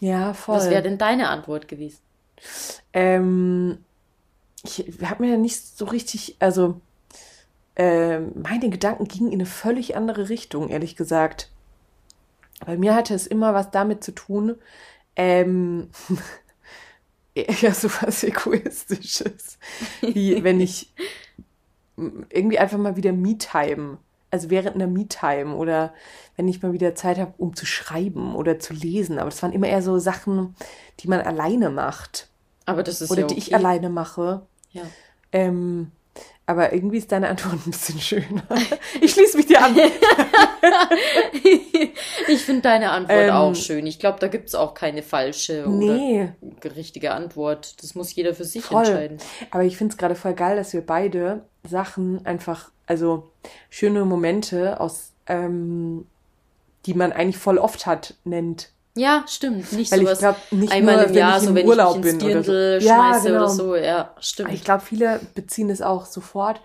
[0.00, 0.56] Ja, voll.
[0.56, 2.00] Was wäre denn deine Antwort gewesen?
[2.92, 3.78] Ähm,
[4.64, 6.80] ich habe mir ja nicht so richtig, also
[7.76, 11.50] äh, meine Gedanken gingen in eine völlig andere Richtung, ehrlich gesagt.
[12.66, 14.56] Bei mir hatte es immer was damit zu tun,
[15.14, 15.90] ähm,
[17.34, 19.58] eher so was Egoistisches,
[20.00, 20.92] wie wenn ich
[21.96, 23.98] irgendwie einfach mal wieder Me-Time,
[24.30, 25.92] also während einer Me-Time oder
[26.36, 29.18] wenn ich mal wieder Zeit habe, um zu schreiben oder zu lesen.
[29.18, 30.54] Aber das waren immer eher so Sachen,
[31.00, 32.28] die man alleine macht.
[32.66, 33.34] Aber das ist Oder ja okay.
[33.34, 34.42] die ich alleine mache.
[34.72, 34.82] Ja.
[35.32, 35.90] Ähm,
[36.44, 38.42] aber irgendwie ist deine Antwort ein bisschen schöner.
[39.00, 39.76] Ich schließe mich dir an.
[42.28, 43.86] ich finde deine Antwort ähm, auch schön.
[43.86, 46.30] Ich glaube, da gibt es auch keine falsche nee.
[46.40, 47.82] oder richtige Antwort.
[47.82, 48.86] Das muss jeder für sich voll.
[48.86, 49.18] entscheiden.
[49.50, 53.30] Aber ich finde es gerade voll geil, dass wir beide Sachen einfach, also
[53.70, 56.06] schöne Momente aus, ähm,
[56.86, 58.70] die man eigentlich voll oft hat, nennt.
[58.94, 59.72] Ja, stimmt.
[59.72, 62.12] Nicht Weil sowas ich glaub, nicht einmal nur, im Jahr, so wenn Urlaub ich mich
[62.14, 62.88] ins Dirndl so.
[62.88, 63.44] schmeiße ja, genau.
[63.44, 63.76] oder so.
[63.76, 64.52] Ja, stimmt.
[64.52, 66.60] Ich glaube, viele beziehen es auch sofort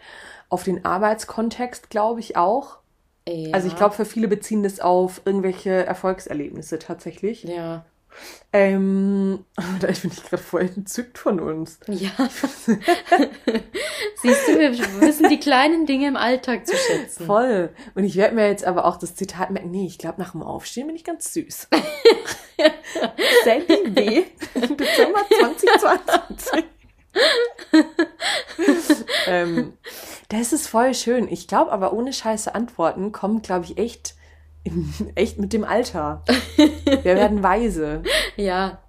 [0.49, 2.77] auf den Arbeitskontext, glaube ich auch.
[3.27, 3.53] Ja.
[3.53, 7.43] Also ich glaube, für viele beziehen das auf irgendwelche Erfolgserlebnisse tatsächlich.
[7.43, 7.85] Ja.
[8.55, 9.45] Ähm,
[9.79, 11.79] da bin ich gerade voll entzückt von uns.
[11.87, 12.11] Ja.
[14.21, 17.25] Siehst du, wir wissen die kleinen Dinge im Alltag zu schätzen.
[17.25, 17.71] Voll.
[17.95, 20.43] Und ich werde mir jetzt aber auch das Zitat merken, nee, ich glaube, nach dem
[20.43, 21.67] Aufstehen bin ich ganz süß.
[23.43, 24.23] Sandy B.
[24.53, 26.65] Dezember 2020.
[29.27, 29.73] ähm,
[30.29, 31.27] das ist voll schön.
[31.27, 34.15] Ich glaube aber, ohne scheiße Antworten kommen, glaube ich, echt
[35.15, 36.23] echt mit dem Alter.
[36.55, 38.03] Wir werden weise.
[38.35, 38.79] Ja,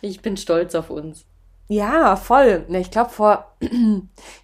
[0.00, 1.24] ich bin stolz auf uns.
[1.68, 2.66] Ja, voll.
[2.68, 3.70] Ich glaube, vor, ich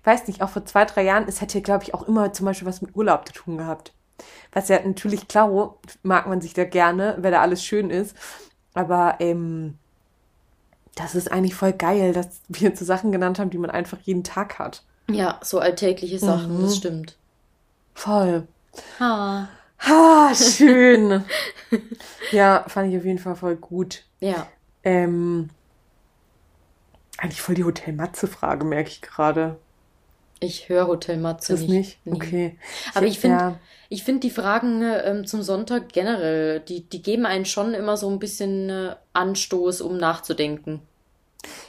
[0.04, 2.66] weiß nicht, auch vor zwei, drei Jahren, es hätte, glaube ich, auch immer zum Beispiel
[2.66, 3.92] was mit Urlaub zu tun gehabt.
[4.52, 8.16] Was ja natürlich, klar, mag man sich da gerne, wenn da alles schön ist.
[8.74, 9.76] Aber ähm,
[10.94, 13.98] das ist eigentlich voll geil, dass wir zu so Sachen genannt haben, die man einfach
[14.02, 14.82] jeden Tag hat.
[15.10, 16.62] Ja, so alltägliche Sachen, mhm.
[16.62, 17.16] das stimmt.
[17.94, 18.46] Voll.
[19.00, 19.48] Ha.
[19.80, 21.24] Ha, schön.
[22.32, 24.04] ja, fand ich auf jeden Fall voll gut.
[24.20, 24.46] Ja.
[24.82, 25.50] Ähm,
[27.16, 29.58] eigentlich voll die Hotel Matze-Frage, merke ich gerade.
[30.40, 31.98] Ich höre Hotel Matze das nicht.
[32.04, 32.16] nicht?
[32.16, 32.58] Okay.
[32.94, 33.60] Aber ich finde, ja.
[33.88, 38.08] ich finde die Fragen ähm, zum Sonntag generell, die, die geben einen schon immer so
[38.08, 40.80] ein bisschen äh, Anstoß, um nachzudenken.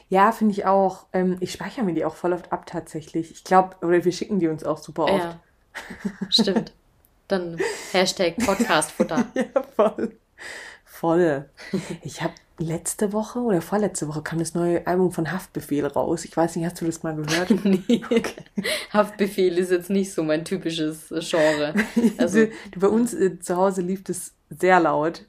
[0.10, 1.06] Ja, finde ich auch.
[1.14, 3.32] Ähm, ich speichere mir die auch voll oft ab tatsächlich.
[3.32, 5.24] Ich glaube, oder wir schicken die uns auch super oft.
[5.24, 5.40] Ja,
[6.30, 6.74] stimmt.
[7.30, 7.58] Dann
[7.92, 9.26] Hashtag Podcastfutter.
[9.36, 10.18] ja, voll.
[10.84, 11.46] Voll.
[12.02, 16.26] Ich habe letzte Woche oder vorletzte Woche kam das neue Album von Haftbefehl raus.
[16.26, 17.52] Ich weiß nicht, hast du das mal gehört?
[17.64, 18.02] nee.
[18.04, 18.44] Okay.
[18.94, 21.76] Haftbefehl ist jetzt nicht so mein typisches äh, Genre.
[22.18, 25.26] Also bei uns äh, zu Hause lief das sehr laut.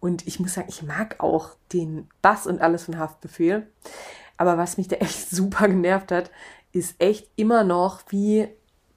[0.00, 3.66] Und ich muss sagen, ich mag auch den Bass und alles von Haftbefehl.
[4.38, 6.30] Aber was mich da echt super genervt hat,
[6.72, 8.48] ist echt immer noch, wie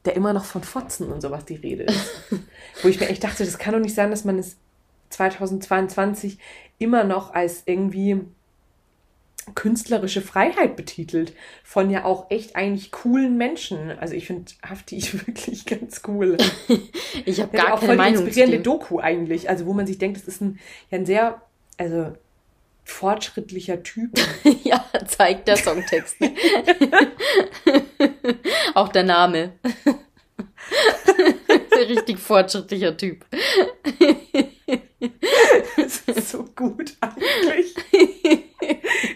[0.08, 2.10] der immer noch von Fotzen und sowas die Rede ist.
[2.82, 4.58] Wo ich mir echt dachte, das kann doch nicht sein, dass man es
[5.10, 6.40] 2022
[6.80, 8.22] immer noch als irgendwie
[9.56, 11.34] künstlerische Freiheit betitelt
[11.64, 13.92] von ja auch echt eigentlich coolen Menschen.
[13.92, 16.38] Also ich finde Hafti wirklich ganz cool.
[17.26, 20.18] ich habe gar auch keine voll Meinung inspirierende Doku eigentlich, also wo man sich denkt,
[20.18, 21.42] das ist ein ja ein sehr
[21.78, 22.14] also
[22.88, 24.12] fortschrittlicher Typ.
[24.64, 26.18] ja, zeigt der Songtext.
[28.74, 29.54] auch der Name.
[31.76, 33.26] Richtig fortschrittlicher Typ.
[35.76, 37.76] das ist so gut eigentlich.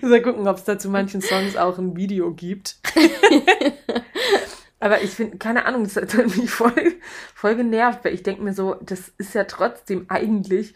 [0.01, 2.77] Mal gucken, ob es da zu manchen Songs auch ein Video gibt.
[4.79, 6.93] Aber ich finde, keine Ahnung, das hat mich voll,
[7.35, 10.73] voll genervt, weil ich denke mir so, das ist ja trotzdem eigentlich,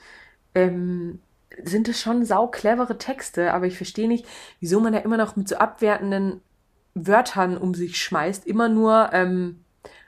[0.54, 1.20] ähm,
[1.64, 4.26] sind es schon sau clevere Texte, aber ich verstehe nicht,
[4.60, 6.42] wieso man da immer noch mit so abwertenden
[6.94, 9.64] Wörtern um sich schmeißt, immer nur ähm,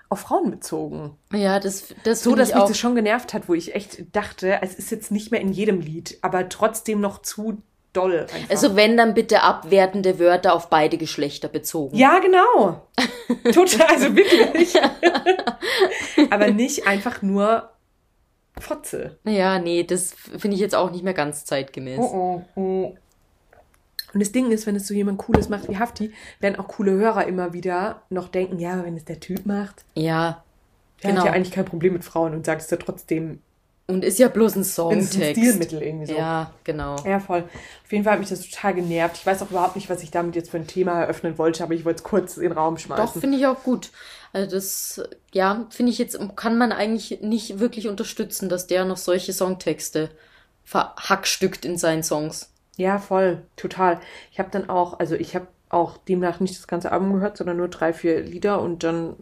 [0.10, 1.18] auf Frauen bezogen.
[1.34, 4.76] Ja, das, das so, dass mich das schon genervt hat, wo ich echt dachte, es
[4.76, 7.62] ist jetzt nicht mehr in jedem Lied, aber trotzdem noch zu
[7.94, 8.22] doll.
[8.22, 8.50] Einfach.
[8.50, 11.98] Also wenn dann bitte abwertende Wörter auf beide Geschlechter bezogen.
[11.98, 12.88] Ja, genau.
[13.54, 14.76] Total, also wirklich.
[16.30, 17.70] aber nicht einfach nur
[18.60, 19.18] Fotze.
[19.24, 22.00] Ja, nee, das finde ich jetzt auch nicht mehr ganz zeitgemäß.
[22.00, 22.96] Oh, oh, oh.
[24.14, 26.92] Und das Ding ist, wenn es so jemand Cooles macht wie Hafti, werden auch coole
[26.92, 29.84] Hörer immer wieder noch denken, ja, wenn es der Typ macht.
[29.96, 30.44] Ja.
[31.04, 31.22] Der genau.
[31.22, 33.42] hat ja eigentlich kein Problem mit Frauen und sagt es ja trotzdem.
[33.86, 35.22] Und ist ja bloß ein Songtext.
[35.22, 36.14] Ein Stilmittel irgendwie so.
[36.14, 36.98] Ja, genau.
[37.06, 37.44] Ja, voll.
[37.86, 39.18] Auf jeden Fall hat mich das total genervt.
[39.18, 41.74] Ich weiß auch überhaupt nicht, was ich damit jetzt für ein Thema eröffnen wollte, aber
[41.74, 43.06] ich wollte es kurz in den Raum schmeißen.
[43.06, 43.92] Doch, finde ich auch gut.
[44.34, 45.02] Also das,
[45.34, 50.10] ja, finde ich jetzt, kann man eigentlich nicht wirklich unterstützen, dass der noch solche Songtexte
[50.64, 52.52] verhackstückt in seinen Songs.
[52.76, 54.00] Ja, voll, total.
[54.32, 57.58] Ich habe dann auch, also ich habe auch demnach nicht das ganze Album gehört, sondern
[57.58, 59.16] nur drei, vier Lieder und dann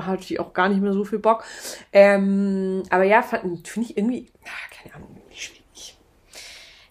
[0.00, 1.44] hatte ich auch gar nicht mehr so viel Bock.
[1.92, 5.96] Ähm, aber ja, finde ich irgendwie, ach, keine Ahnung, schwierig.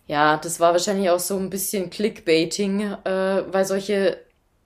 [0.07, 4.17] Ja, das war wahrscheinlich auch so ein bisschen Clickbaiting, äh, weil solche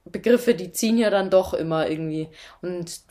[0.06, 2.28] Begriffe, die ziehen ja dann doch immer irgendwie.
[2.62, 3.02] Und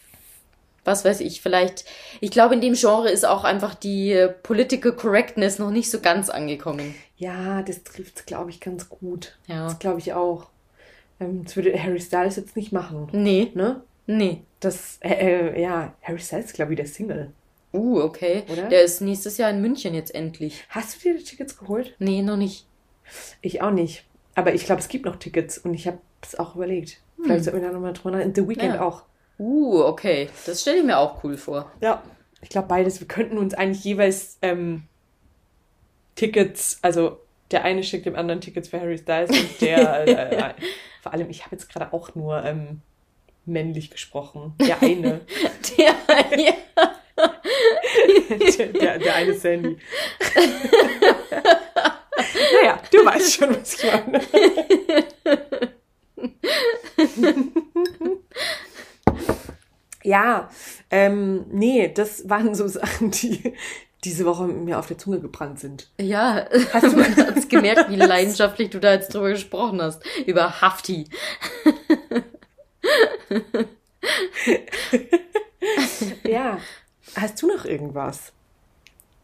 [0.85, 1.85] was weiß ich, vielleicht,
[2.21, 6.31] ich glaube, in dem Genre ist auch einfach die Political Correctness noch nicht so ganz
[6.31, 6.95] angekommen.
[7.17, 9.37] Ja, das trifft glaube ich, ganz gut.
[9.47, 9.65] Ja.
[9.65, 10.49] Das glaube ich auch.
[11.21, 13.09] Ähm, das würde Harry Styles jetzt nicht machen.
[13.13, 13.53] Nee.
[13.55, 13.83] Ne?
[14.07, 14.43] Nee.
[14.61, 15.15] Das, äh,
[15.55, 17.33] äh ja, Harry Styles, glaube ich, der Single.
[17.73, 18.43] Uh, okay.
[18.49, 18.69] Oder?
[18.69, 20.65] Der ist nächstes Jahr in München jetzt endlich.
[20.71, 21.95] Hast du dir die Tickets geholt?
[21.99, 22.67] Nee, noch nicht.
[23.43, 24.05] Ich auch nicht.
[24.35, 27.01] Aber ich glaube, es gibt noch Tickets und ich habe es auch überlegt.
[27.17, 27.45] Vielleicht hm.
[27.45, 28.35] sollten wir da nochmal drüber nachdenken.
[28.35, 28.83] The Weekend ja.
[28.83, 29.03] auch.
[29.39, 30.29] Uh, okay.
[30.47, 31.73] Das stelle ich mir auch cool vor.
[31.81, 32.03] Ja,
[32.43, 33.01] ich glaube beides.
[33.01, 34.83] Wir könnten uns eigentlich jeweils ähm,
[36.15, 40.55] Tickets, also der eine schickt dem anderen Tickets für Harry Styles und der, äh, äh,
[41.03, 42.83] vor allem, ich habe jetzt gerade auch nur ähm,
[43.47, 44.55] männlich gesprochen.
[44.61, 45.23] Der eine.
[45.79, 45.95] der,
[46.39, 46.53] ja.
[48.59, 49.79] der, der, der eine Sandy.
[52.63, 54.21] naja, du weißt schon, was ich meine.
[60.03, 60.49] Ja,
[60.91, 63.53] ähm, nee, das waren so Sachen, die
[64.03, 65.91] diese Woche mir auf der Zunge gebrannt sind.
[66.01, 67.15] Ja, hast du man
[67.49, 70.03] gemerkt, wie leidenschaftlich du da jetzt drüber gesprochen hast.
[70.27, 71.05] Über Hafti.
[76.25, 76.59] ja.
[77.17, 78.33] Hast du noch irgendwas?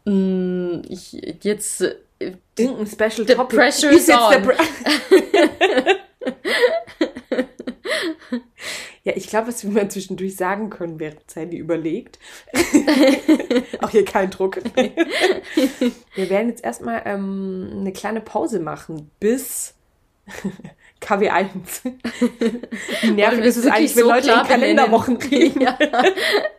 [0.05, 1.81] Mm, ich jetzt.
[1.81, 1.95] Äh,
[2.57, 3.55] Irgendein Special the Topic.
[3.55, 4.51] Pressure is on.
[9.07, 12.19] Ja, ich glaube, was wir mal zwischendurch sagen können, während Sandy überlegt.
[13.81, 14.59] Auch hier kein Druck.
[14.75, 19.75] wir werden jetzt erstmal ähm, eine kleine Pause machen bis
[21.01, 21.53] KW1.
[23.01, 25.61] Wie nervig ist es eigentlich, wenn so Leute in Kalenderwochen reden?
[25.61, 25.77] ja,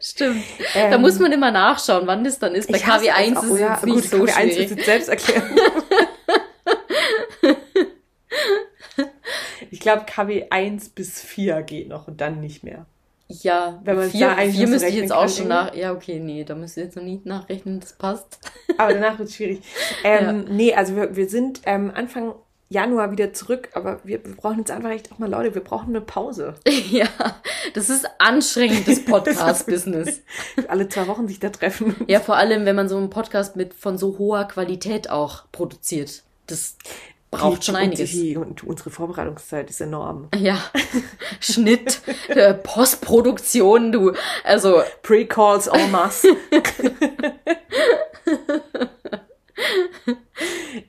[0.01, 0.43] stimmt.
[0.75, 2.73] Ähm, da muss man immer nachschauen, wann das dann ist.
[2.73, 4.71] Bei KW1 ist es ja, nicht gut, so KW1 schwierig.
[4.71, 5.55] Ist selbst erklären.
[9.71, 12.85] Ich glaube, KW 1 bis 4 geht noch und dann nicht mehr.
[13.29, 15.75] Ja, wenn man vier, vier müsste ich jetzt auch schon nach.
[15.75, 18.39] Ja, okay, nee, da müsst ihr jetzt noch nicht nachrechnen, das passt.
[18.79, 19.61] Aber danach wird es schwierig.
[20.05, 20.33] Ähm, ja.
[20.55, 22.35] Nee, also wir, wir sind ähm, Anfang
[22.71, 25.89] Januar wieder zurück, aber wir, wir brauchen jetzt einfach echt auch mal Leute, wir brauchen
[25.89, 26.55] eine Pause.
[26.91, 27.09] Ja,
[27.73, 30.21] das ist anstrengend, das Podcast-Business.
[30.69, 31.97] Alle zwei Wochen sich da treffen.
[32.09, 36.25] Ja, vor allem, wenn man so einen Podcast mit von so hoher Qualität auch produziert.
[36.47, 36.77] Das
[37.31, 38.11] braucht schon und einiges.
[38.13, 40.29] Die, und unsere Vorbereitungszeit ist enorm.
[40.37, 40.59] Ja,
[41.41, 44.13] Schnitt, äh, Postproduktion, du.
[44.45, 46.29] Also, Pre-Calls en masse.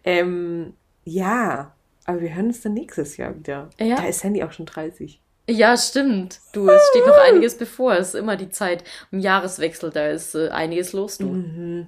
[0.04, 0.74] ähm,
[1.06, 1.74] ja,
[2.06, 3.70] aber wir hören uns dann nächstes Jahr wieder.
[3.80, 3.98] Ja.
[3.98, 5.20] Da ist Sandy auch schon 30.
[5.50, 6.40] ja, stimmt.
[6.54, 7.96] Du, es steht noch einiges bevor.
[7.96, 11.26] Es ist immer die Zeit um Jahreswechsel, da ist äh, einiges los, du.
[11.28, 11.88] Mhm.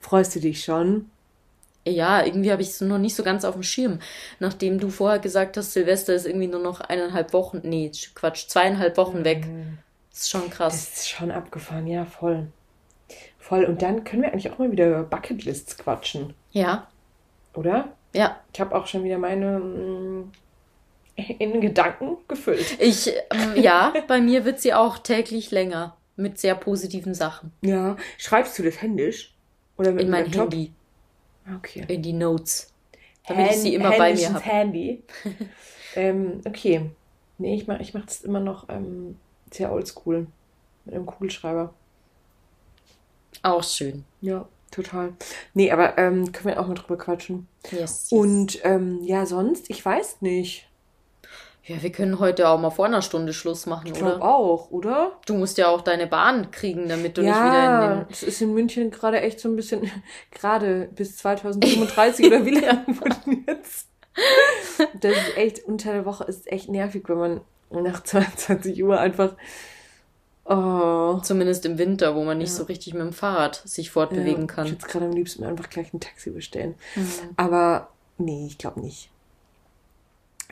[0.00, 1.10] Freust du dich schon?
[1.86, 4.00] Ja, irgendwie habe ich es noch nicht so ganz auf dem Schirm.
[4.40, 8.96] Nachdem du vorher gesagt hast, Silvester ist irgendwie nur noch eineinhalb Wochen, nee, Quatsch, zweieinhalb
[8.96, 9.46] Wochen weg.
[10.10, 10.90] Das ist schon krass.
[10.90, 12.48] Das ist schon abgefahren, ja, voll.
[13.38, 13.64] Voll.
[13.64, 16.88] Und dann können wir eigentlich auch mal wieder über Bucketlists quatschen, Ja,
[17.54, 17.92] oder?
[18.12, 18.40] ja.
[18.52, 20.32] Ich habe auch schon wieder meine mm,
[21.38, 22.76] in Gedanken gefüllt.
[22.80, 25.96] Ich, ähm, ja, bei mir wird sie auch täglich länger.
[26.18, 27.52] Mit sehr positiven Sachen.
[27.60, 27.96] Ja.
[28.16, 29.34] Schreibst du das händisch?
[29.76, 30.52] Oder mit In mein Laptop?
[30.52, 30.72] Handy,
[31.54, 31.84] Okay.
[31.88, 32.72] in die Notes.
[33.26, 34.44] Damit ich sie immer bei mir habe.
[34.44, 35.02] Handy.
[35.96, 36.90] ähm, okay.
[37.38, 39.18] Nee, ich mache ich mach das immer noch ähm,
[39.52, 40.26] sehr oldschool.
[40.84, 41.74] Mit einem Kugelschreiber.
[43.42, 44.04] Auch schön.
[44.20, 45.14] Ja, total.
[45.54, 47.48] Nee, aber ähm, können wir auch mal drüber quatschen.
[47.64, 47.80] Yes.
[47.80, 48.08] yes.
[48.10, 50.68] Und ähm, ja, sonst, ich weiß nicht.
[51.66, 54.24] Ja, wir können heute auch mal vor einer Stunde Schluss machen, Ich glaube oder?
[54.24, 55.12] auch, oder?
[55.26, 58.06] Du musst ja auch deine Bahn kriegen, damit du nicht ja, wieder in den.
[58.10, 59.90] es ist in München gerade echt so ein bisschen,
[60.30, 63.88] gerade bis 2035 oder wie lange wurden jetzt?
[65.00, 67.40] Das ist echt, unter der Woche ist echt nervig, wenn man
[67.70, 69.34] nach 22 Uhr einfach,
[70.44, 72.54] oh, Zumindest im Winter, wo man nicht Ja.
[72.54, 74.66] so richtig mit dem Fahrrad sich fortbewegen ja, kann.
[74.66, 76.76] Ich würde gerade am liebsten einfach gleich ein Taxi bestellen.
[76.94, 77.08] Mhm.
[77.36, 77.88] Aber
[78.18, 79.10] nee, ich glaube nicht.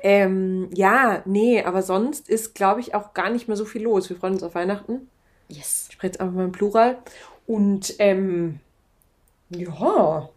[0.03, 4.09] Ähm, ja, nee, aber sonst ist, glaube ich, auch gar nicht mehr so viel los.
[4.11, 5.09] Wir freuen uns auf Weihnachten.
[5.49, 5.86] Yes.
[5.88, 6.99] Ich spreche jetzt einfach mal im Plural.
[7.47, 8.61] Und ähm,
[9.51, 10.28] ja,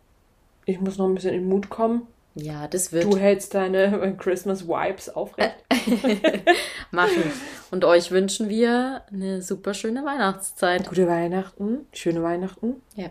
[0.66, 2.08] ich muss noch ein bisschen in den Mut kommen.
[2.36, 5.56] Ja, das wird Du hältst deine Christmas Vibes aufrecht.
[6.92, 7.32] machen.
[7.72, 10.88] Und euch wünschen wir eine super schöne Weihnachtszeit.
[10.88, 12.82] Gute Weihnachten, schöne Weihnachten.
[12.96, 13.10] Ja.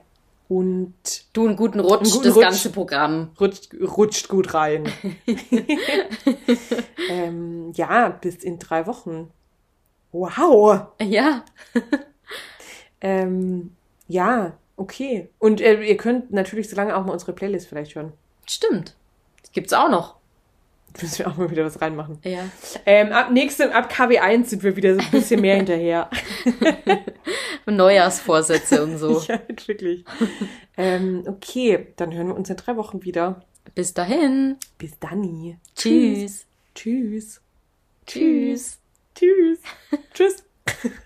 [0.49, 0.95] Und
[1.33, 2.45] Du einen guten Rutsch, Einen guten das Rutsch.
[2.45, 3.31] ganze Programm.
[3.41, 4.89] rutscht, rutscht gut rein.
[7.11, 9.31] ähm, ja, bis in drei Wochen.
[10.13, 10.87] Wow.
[11.03, 11.45] Ja.
[13.01, 13.75] Ähm,
[14.09, 15.29] ja, okay.
[15.39, 18.13] Und äh, ihr könnt natürlich so lange auch mal unsere Playlist vielleicht hören.
[18.47, 18.95] Stimmt.
[19.43, 20.17] Das gibt's auch noch.
[21.03, 22.19] Müssen wir auch mal wieder was reinmachen.
[22.23, 22.45] Ja.
[22.87, 26.09] Ähm, ab nächstem, ab KW1 sind wir wieder so ein bisschen mehr hinterher.
[27.75, 29.21] Neujahrsvorsätze und so.
[29.29, 30.05] ja, wirklich.
[30.77, 33.45] ähm, okay, dann hören wir uns in drei Wochen wieder.
[33.75, 34.57] Bis dahin.
[34.79, 35.59] Bis dann.
[35.75, 36.47] Tschüss.
[36.75, 37.41] Tschüss.
[38.07, 38.79] Tschüss.
[39.15, 39.61] Tschüss.
[40.15, 40.45] Tschüss.